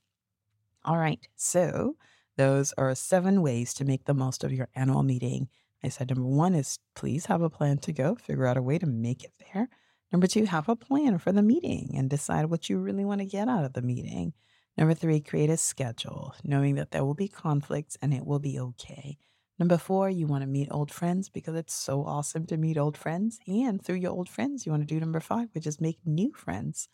All 0.85 0.99
right. 0.99 1.21
So 1.37 1.97
those 2.37 2.73
are 2.79 2.95
seven 2.95 3.43
ways 3.43 3.75
to 3.75 3.85
make 3.85 4.05
the 4.05 4.15
most 4.15 4.43
of 4.43 4.53
your 4.53 4.69
annual 4.75 5.03
meeting. 5.03 5.49
I 5.85 5.89
said 5.89 6.11
number 6.11 6.29
one 6.29 6.55
is 6.55 6.79
please 6.95 7.27
have 7.27 7.43
a 7.43 7.51
plan 7.51 7.79
to 7.79 7.93
go, 7.93 8.17
figure 8.17 8.47
out 8.47 8.57
a 8.57 8.63
way 8.63 8.79
to 8.79 8.87
make 8.87 9.23
it 9.23 9.33
there. 9.53 9.69
Number 10.11 10.27
two, 10.27 10.45
have 10.45 10.69
a 10.69 10.77
plan 10.77 11.19
for 11.19 11.33
the 11.33 11.43
meeting 11.43 11.93
and 11.95 12.09
decide 12.09 12.47
what 12.47 12.69
you 12.69 12.79
really 12.79 13.05
want 13.05 13.21
to 13.21 13.27
get 13.27 13.49
out 13.49 13.65
of 13.65 13.75
the 13.75 13.83
meeting. 13.83 14.33
Number 14.79 14.95
three, 14.95 15.21
create 15.21 15.51
a 15.51 15.57
schedule, 15.57 16.37
knowing 16.45 16.77
that 16.77 16.93
there 16.93 17.05
will 17.05 17.15
be 17.15 17.27
conflicts 17.27 17.99
and 18.01 18.15
it 18.15 18.25
will 18.25 18.39
be 18.39 18.61
okay. 18.61 19.19
Number 19.59 19.77
four, 19.77 20.09
you 20.09 20.29
want 20.29 20.43
to 20.43 20.47
meet 20.47 20.69
old 20.71 20.93
friends 20.93 21.29
because 21.29 21.57
it's 21.57 21.75
so 21.75 22.05
awesome 22.05 22.47
to 22.47 22.57
meet 22.57 22.79
old 22.79 22.97
friends. 22.97 23.41
And 23.49 23.85
through 23.85 23.97
your 23.97 24.13
old 24.13 24.29
friends, 24.29 24.65
you 24.65 24.71
want 24.71 24.87
to 24.87 24.95
do 24.95 25.01
number 25.01 25.19
five, 25.19 25.49
which 25.53 25.67
is 25.67 25.81
make 25.81 25.99
new 26.07 26.33
friends. 26.33 26.89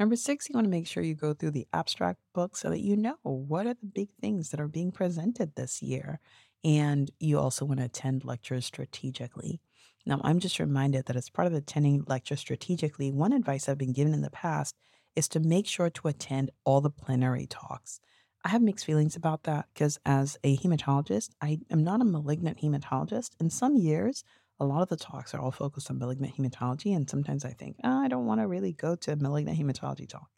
Number 0.00 0.16
six, 0.16 0.48
you 0.48 0.54
want 0.54 0.64
to 0.64 0.70
make 0.70 0.88
sure 0.88 1.04
you 1.04 1.14
go 1.14 1.32
through 1.32 1.52
the 1.52 1.68
abstract 1.72 2.18
book 2.34 2.56
so 2.56 2.70
that 2.70 2.80
you 2.80 2.96
know 2.96 3.18
what 3.22 3.68
are 3.68 3.74
the 3.74 3.86
big 3.86 4.08
things 4.20 4.50
that 4.50 4.58
are 4.58 4.66
being 4.66 4.90
presented 4.90 5.54
this 5.54 5.80
year. 5.80 6.18
And 6.64 7.08
you 7.20 7.38
also 7.38 7.64
want 7.64 7.78
to 7.78 7.86
attend 7.86 8.24
lectures 8.24 8.66
strategically. 8.66 9.60
Now, 10.04 10.20
I'm 10.24 10.40
just 10.40 10.58
reminded 10.58 11.06
that 11.06 11.16
as 11.16 11.30
part 11.30 11.46
of 11.46 11.54
attending 11.54 12.02
lectures 12.08 12.40
strategically, 12.40 13.12
one 13.12 13.32
advice 13.32 13.68
I've 13.68 13.78
been 13.78 13.92
given 13.92 14.12
in 14.12 14.22
the 14.22 14.30
past 14.30 14.74
is 15.18 15.28
to 15.28 15.40
make 15.40 15.66
sure 15.66 15.90
to 15.90 16.06
attend 16.06 16.52
all 16.64 16.80
the 16.80 16.90
plenary 16.90 17.44
talks. 17.46 18.00
I 18.44 18.50
have 18.50 18.62
mixed 18.62 18.86
feelings 18.86 19.16
about 19.16 19.42
that 19.42 19.66
because 19.74 19.98
as 20.06 20.38
a 20.44 20.56
hematologist, 20.56 21.30
I 21.42 21.58
am 21.72 21.82
not 21.82 22.00
a 22.00 22.04
malignant 22.04 22.58
hematologist. 22.62 23.30
In 23.40 23.50
some 23.50 23.74
years, 23.74 24.22
a 24.60 24.64
lot 24.64 24.80
of 24.80 24.88
the 24.88 24.96
talks 24.96 25.34
are 25.34 25.40
all 25.40 25.50
focused 25.50 25.90
on 25.90 25.98
malignant 25.98 26.36
hematology. 26.36 26.94
And 26.94 27.10
sometimes 27.10 27.44
I 27.44 27.50
think, 27.50 27.76
oh, 27.82 28.00
I 28.00 28.06
don't 28.06 28.26
want 28.26 28.40
to 28.40 28.46
really 28.46 28.72
go 28.72 28.94
to 28.94 29.12
a 29.12 29.16
malignant 29.16 29.58
hematology 29.58 30.08
talk. 30.08 30.28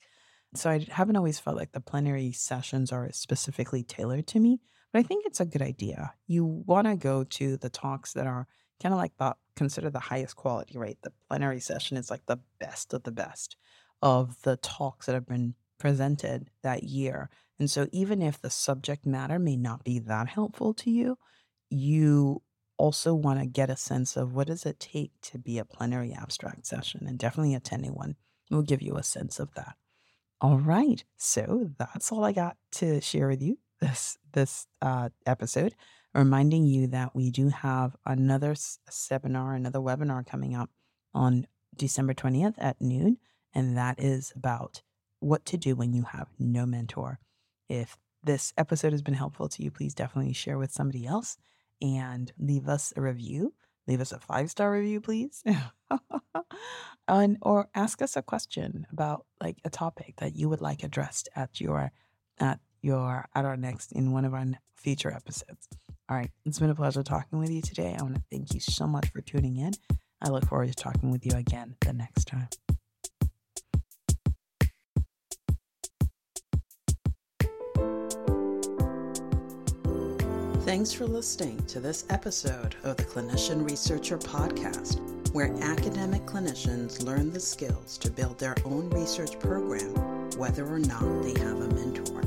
So 0.55 0.71
I 0.71 0.87
haven't 0.90 1.16
always 1.16 1.38
felt 1.38 1.59
like 1.59 1.73
the 1.73 1.81
plenary 1.81 2.33
sessions 2.33 2.90
are 2.90 3.12
specifically 3.12 3.83
tailored 3.83 4.27
to 4.29 4.40
me, 4.40 4.61
but 4.93 5.01
I 5.01 5.03
think 5.03 5.27
it's 5.27 5.40
a 5.40 5.45
good 5.45 5.62
idea. 5.62 6.14
You 6.27 6.45
want 6.45 6.87
to 6.87 6.97
go 6.97 7.23
to 7.25 7.59
the 7.59 7.71
talks 7.71 8.14
that 8.14 8.27
are 8.27 8.49
kind 8.83 8.95
of 8.95 8.99
like 8.99 9.12
the 9.19 9.37
consider 9.57 9.90
the 9.90 10.01
highest 10.01 10.37
quality, 10.37 10.79
right? 10.79 10.97
The 11.03 11.12
plenary 11.29 11.61
session 11.61 11.99
is 11.99 12.11
like 12.11 12.25
the 12.25 12.40
best 12.59 12.95
of 12.95 13.03
the 13.03 13.12
best 13.12 13.57
of 14.03 14.41
the 14.43 14.57
talks 14.57 15.07
that 15.07 15.15
have 15.15 15.27
been 15.27 15.55
presented 15.79 16.51
that 16.63 16.85
year. 16.85 17.31
And 17.59 17.71
so 17.71 17.89
even 17.93 18.23
if 18.23 18.41
the 18.41 18.51
subject 18.51 19.07
matter 19.07 19.39
may 19.39 19.57
not 19.57 19.85
be 19.85 19.99
that 20.01 20.29
helpful 20.29 20.73
to 20.75 20.91
you, 20.91 21.19
you 21.69 22.43
also 22.79 23.15
want 23.15 23.39
to 23.39 23.47
get 23.47 23.69
a 23.69 23.77
sense 23.77 24.17
of 24.17 24.35
what 24.35 24.47
does 24.47 24.65
it 24.65 24.81
take 24.81 25.13
to 25.21 25.39
be 25.39 25.59
a 25.59 25.65
plenary 25.65 26.15
abstract 26.15 26.67
session 26.67 27.07
and 27.07 27.19
definitely 27.19 27.55
attending 27.55 27.95
one 27.95 28.17
will 28.51 28.63
give 28.63 28.83
you 28.83 28.97
a 28.97 29.03
sense 29.03 29.39
of 29.39 29.53
that. 29.55 29.77
All 30.41 30.59
right. 30.59 31.05
So 31.17 31.71
that's 31.79 32.11
all 32.11 32.25
I 32.25 32.33
got 32.33 32.57
to 32.73 33.01
share 33.01 33.29
with 33.29 33.43
you 33.43 33.59
this 33.81 34.19
this 34.33 34.67
uh, 34.81 35.11
episode. 35.27 35.75
Reminding 36.15 36.65
you 36.65 36.89
that 36.89 37.15
we 37.15 37.31
do 37.31 37.51
have 37.51 37.95
another 38.05 38.57
seminar, 38.57 39.55
another 39.55 39.79
webinar 39.79 40.27
coming 40.27 40.57
up 40.57 40.71
on 41.15 41.47
December 41.77 42.15
20th 42.15 42.55
at 42.59 42.81
noon, 42.81 43.19
and 43.55 43.77
that 43.77 43.99
is 43.99 44.33
about 44.37 44.83
what 45.21 45.45
to 45.47 45.57
do 45.57 45.77
when 45.77 45.93
you 45.93 46.03
have 46.03 46.29
no 46.39 46.67
mentor. 46.67 47.19
If 47.69 47.97
this 48.23 48.53
episode 48.57 48.93
has 48.93 49.03
been 49.03 49.15
helpful 49.15 49.49
to 49.49 49.63
you, 49.63 49.71
please 49.71 49.95
definitely 49.95 50.33
share 50.33 50.59
with 50.59 50.73
somebody 50.73 51.07
else 51.07 51.37
and 51.81 52.33
leave 52.39 52.69
us 52.69 52.93
a 52.97 53.01
review. 53.01 53.55
Leave 53.87 54.01
us 54.01 54.13
a 54.13 54.19
five 54.19 54.51
star 54.51 54.73
review, 54.73 55.01
please. 55.01 55.43
and, 57.09 57.39
or 57.43 57.69
ask 57.75 58.03
us 58.03 58.17
a 58.17 58.23
question 58.23 58.87
about 58.93 59.27
like 59.43 59.59
a 59.65 59.71
topic 59.71 60.15
that 60.19 60.37
you 60.37 60.49
would 60.49 60.61
like 60.61 60.83
addressed 60.83 61.29
at 61.35 61.61
your 61.61 61.93
at 62.39 62.61
your 62.83 63.27
at 63.35 63.45
our 63.45 63.57
next 63.57 63.93
in 63.93 64.13
one 64.13 64.25
of 64.25 64.35
our 64.35 64.45
future 64.75 65.13
episodes. 65.13 65.69
All 66.09 66.17
right, 66.17 66.31
it's 66.45 66.59
been 66.59 66.71
a 66.71 66.75
pleasure 66.75 67.03
talking 67.03 67.39
with 67.39 67.51
you 67.51 67.63
today. 67.63 67.97
I 67.99 68.03
want 68.03 68.17
to 68.17 68.23
thank 68.31 68.53
you 68.53 68.61
so 68.61 68.87
much 68.87 69.11
for 69.11 69.21
tuning 69.21 69.57
in. 69.57 69.73
I 70.23 70.29
look 70.29 70.47
forward 70.47 70.69
to 70.69 70.75
talking 70.75 71.11
with 71.11 71.25
you 71.25 71.33
again 71.37 71.77
the 71.81 71.93
next 71.93 72.27
time. 72.27 72.49
Thanks 80.70 80.92
for 80.92 81.04
listening 81.04 81.61
to 81.66 81.80
this 81.80 82.04
episode 82.11 82.76
of 82.85 82.96
the 82.96 83.02
Clinician 83.02 83.68
Researcher 83.68 84.16
Podcast, 84.16 85.00
where 85.33 85.52
academic 85.62 86.24
clinicians 86.26 87.04
learn 87.04 87.33
the 87.33 87.40
skills 87.40 87.98
to 87.98 88.09
build 88.09 88.38
their 88.38 88.54
own 88.64 88.88
research 88.90 89.37
program, 89.40 89.92
whether 90.38 90.64
or 90.64 90.78
not 90.78 91.24
they 91.24 91.37
have 91.40 91.61
a 91.61 91.74
mentor. 91.74 92.22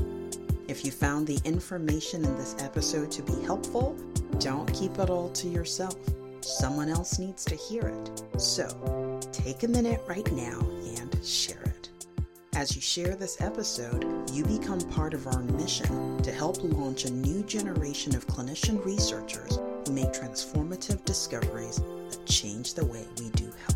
If 0.68 0.84
you 0.84 0.92
found 0.92 1.26
the 1.26 1.40
information 1.46 2.22
in 2.22 2.36
this 2.36 2.54
episode 2.58 3.10
to 3.12 3.22
be 3.22 3.40
helpful, 3.44 3.96
don't 4.40 4.70
keep 4.74 4.98
it 4.98 5.08
all 5.08 5.30
to 5.30 5.48
yourself. 5.48 5.96
Someone 6.42 6.90
else 6.90 7.18
needs 7.18 7.46
to 7.46 7.54
hear 7.54 7.88
it. 7.88 8.38
So 8.38 9.20
take 9.32 9.62
a 9.62 9.68
minute 9.68 10.02
right 10.06 10.30
now 10.32 10.60
and 10.98 11.18
share. 11.24 11.63
As 12.56 12.76
you 12.76 12.80
share 12.80 13.16
this 13.16 13.40
episode, 13.40 14.30
you 14.32 14.44
become 14.44 14.80
part 14.80 15.12
of 15.12 15.26
our 15.26 15.40
mission 15.40 16.22
to 16.22 16.30
help 16.30 16.62
launch 16.62 17.04
a 17.04 17.10
new 17.10 17.42
generation 17.42 18.14
of 18.14 18.28
clinician 18.28 18.84
researchers 18.84 19.58
who 19.84 19.92
make 19.92 20.12
transformative 20.12 21.04
discoveries 21.04 21.80
that 22.10 22.24
change 22.26 22.74
the 22.74 22.86
way 22.86 23.04
we 23.18 23.30
do 23.30 23.50
healthcare. 23.66 23.73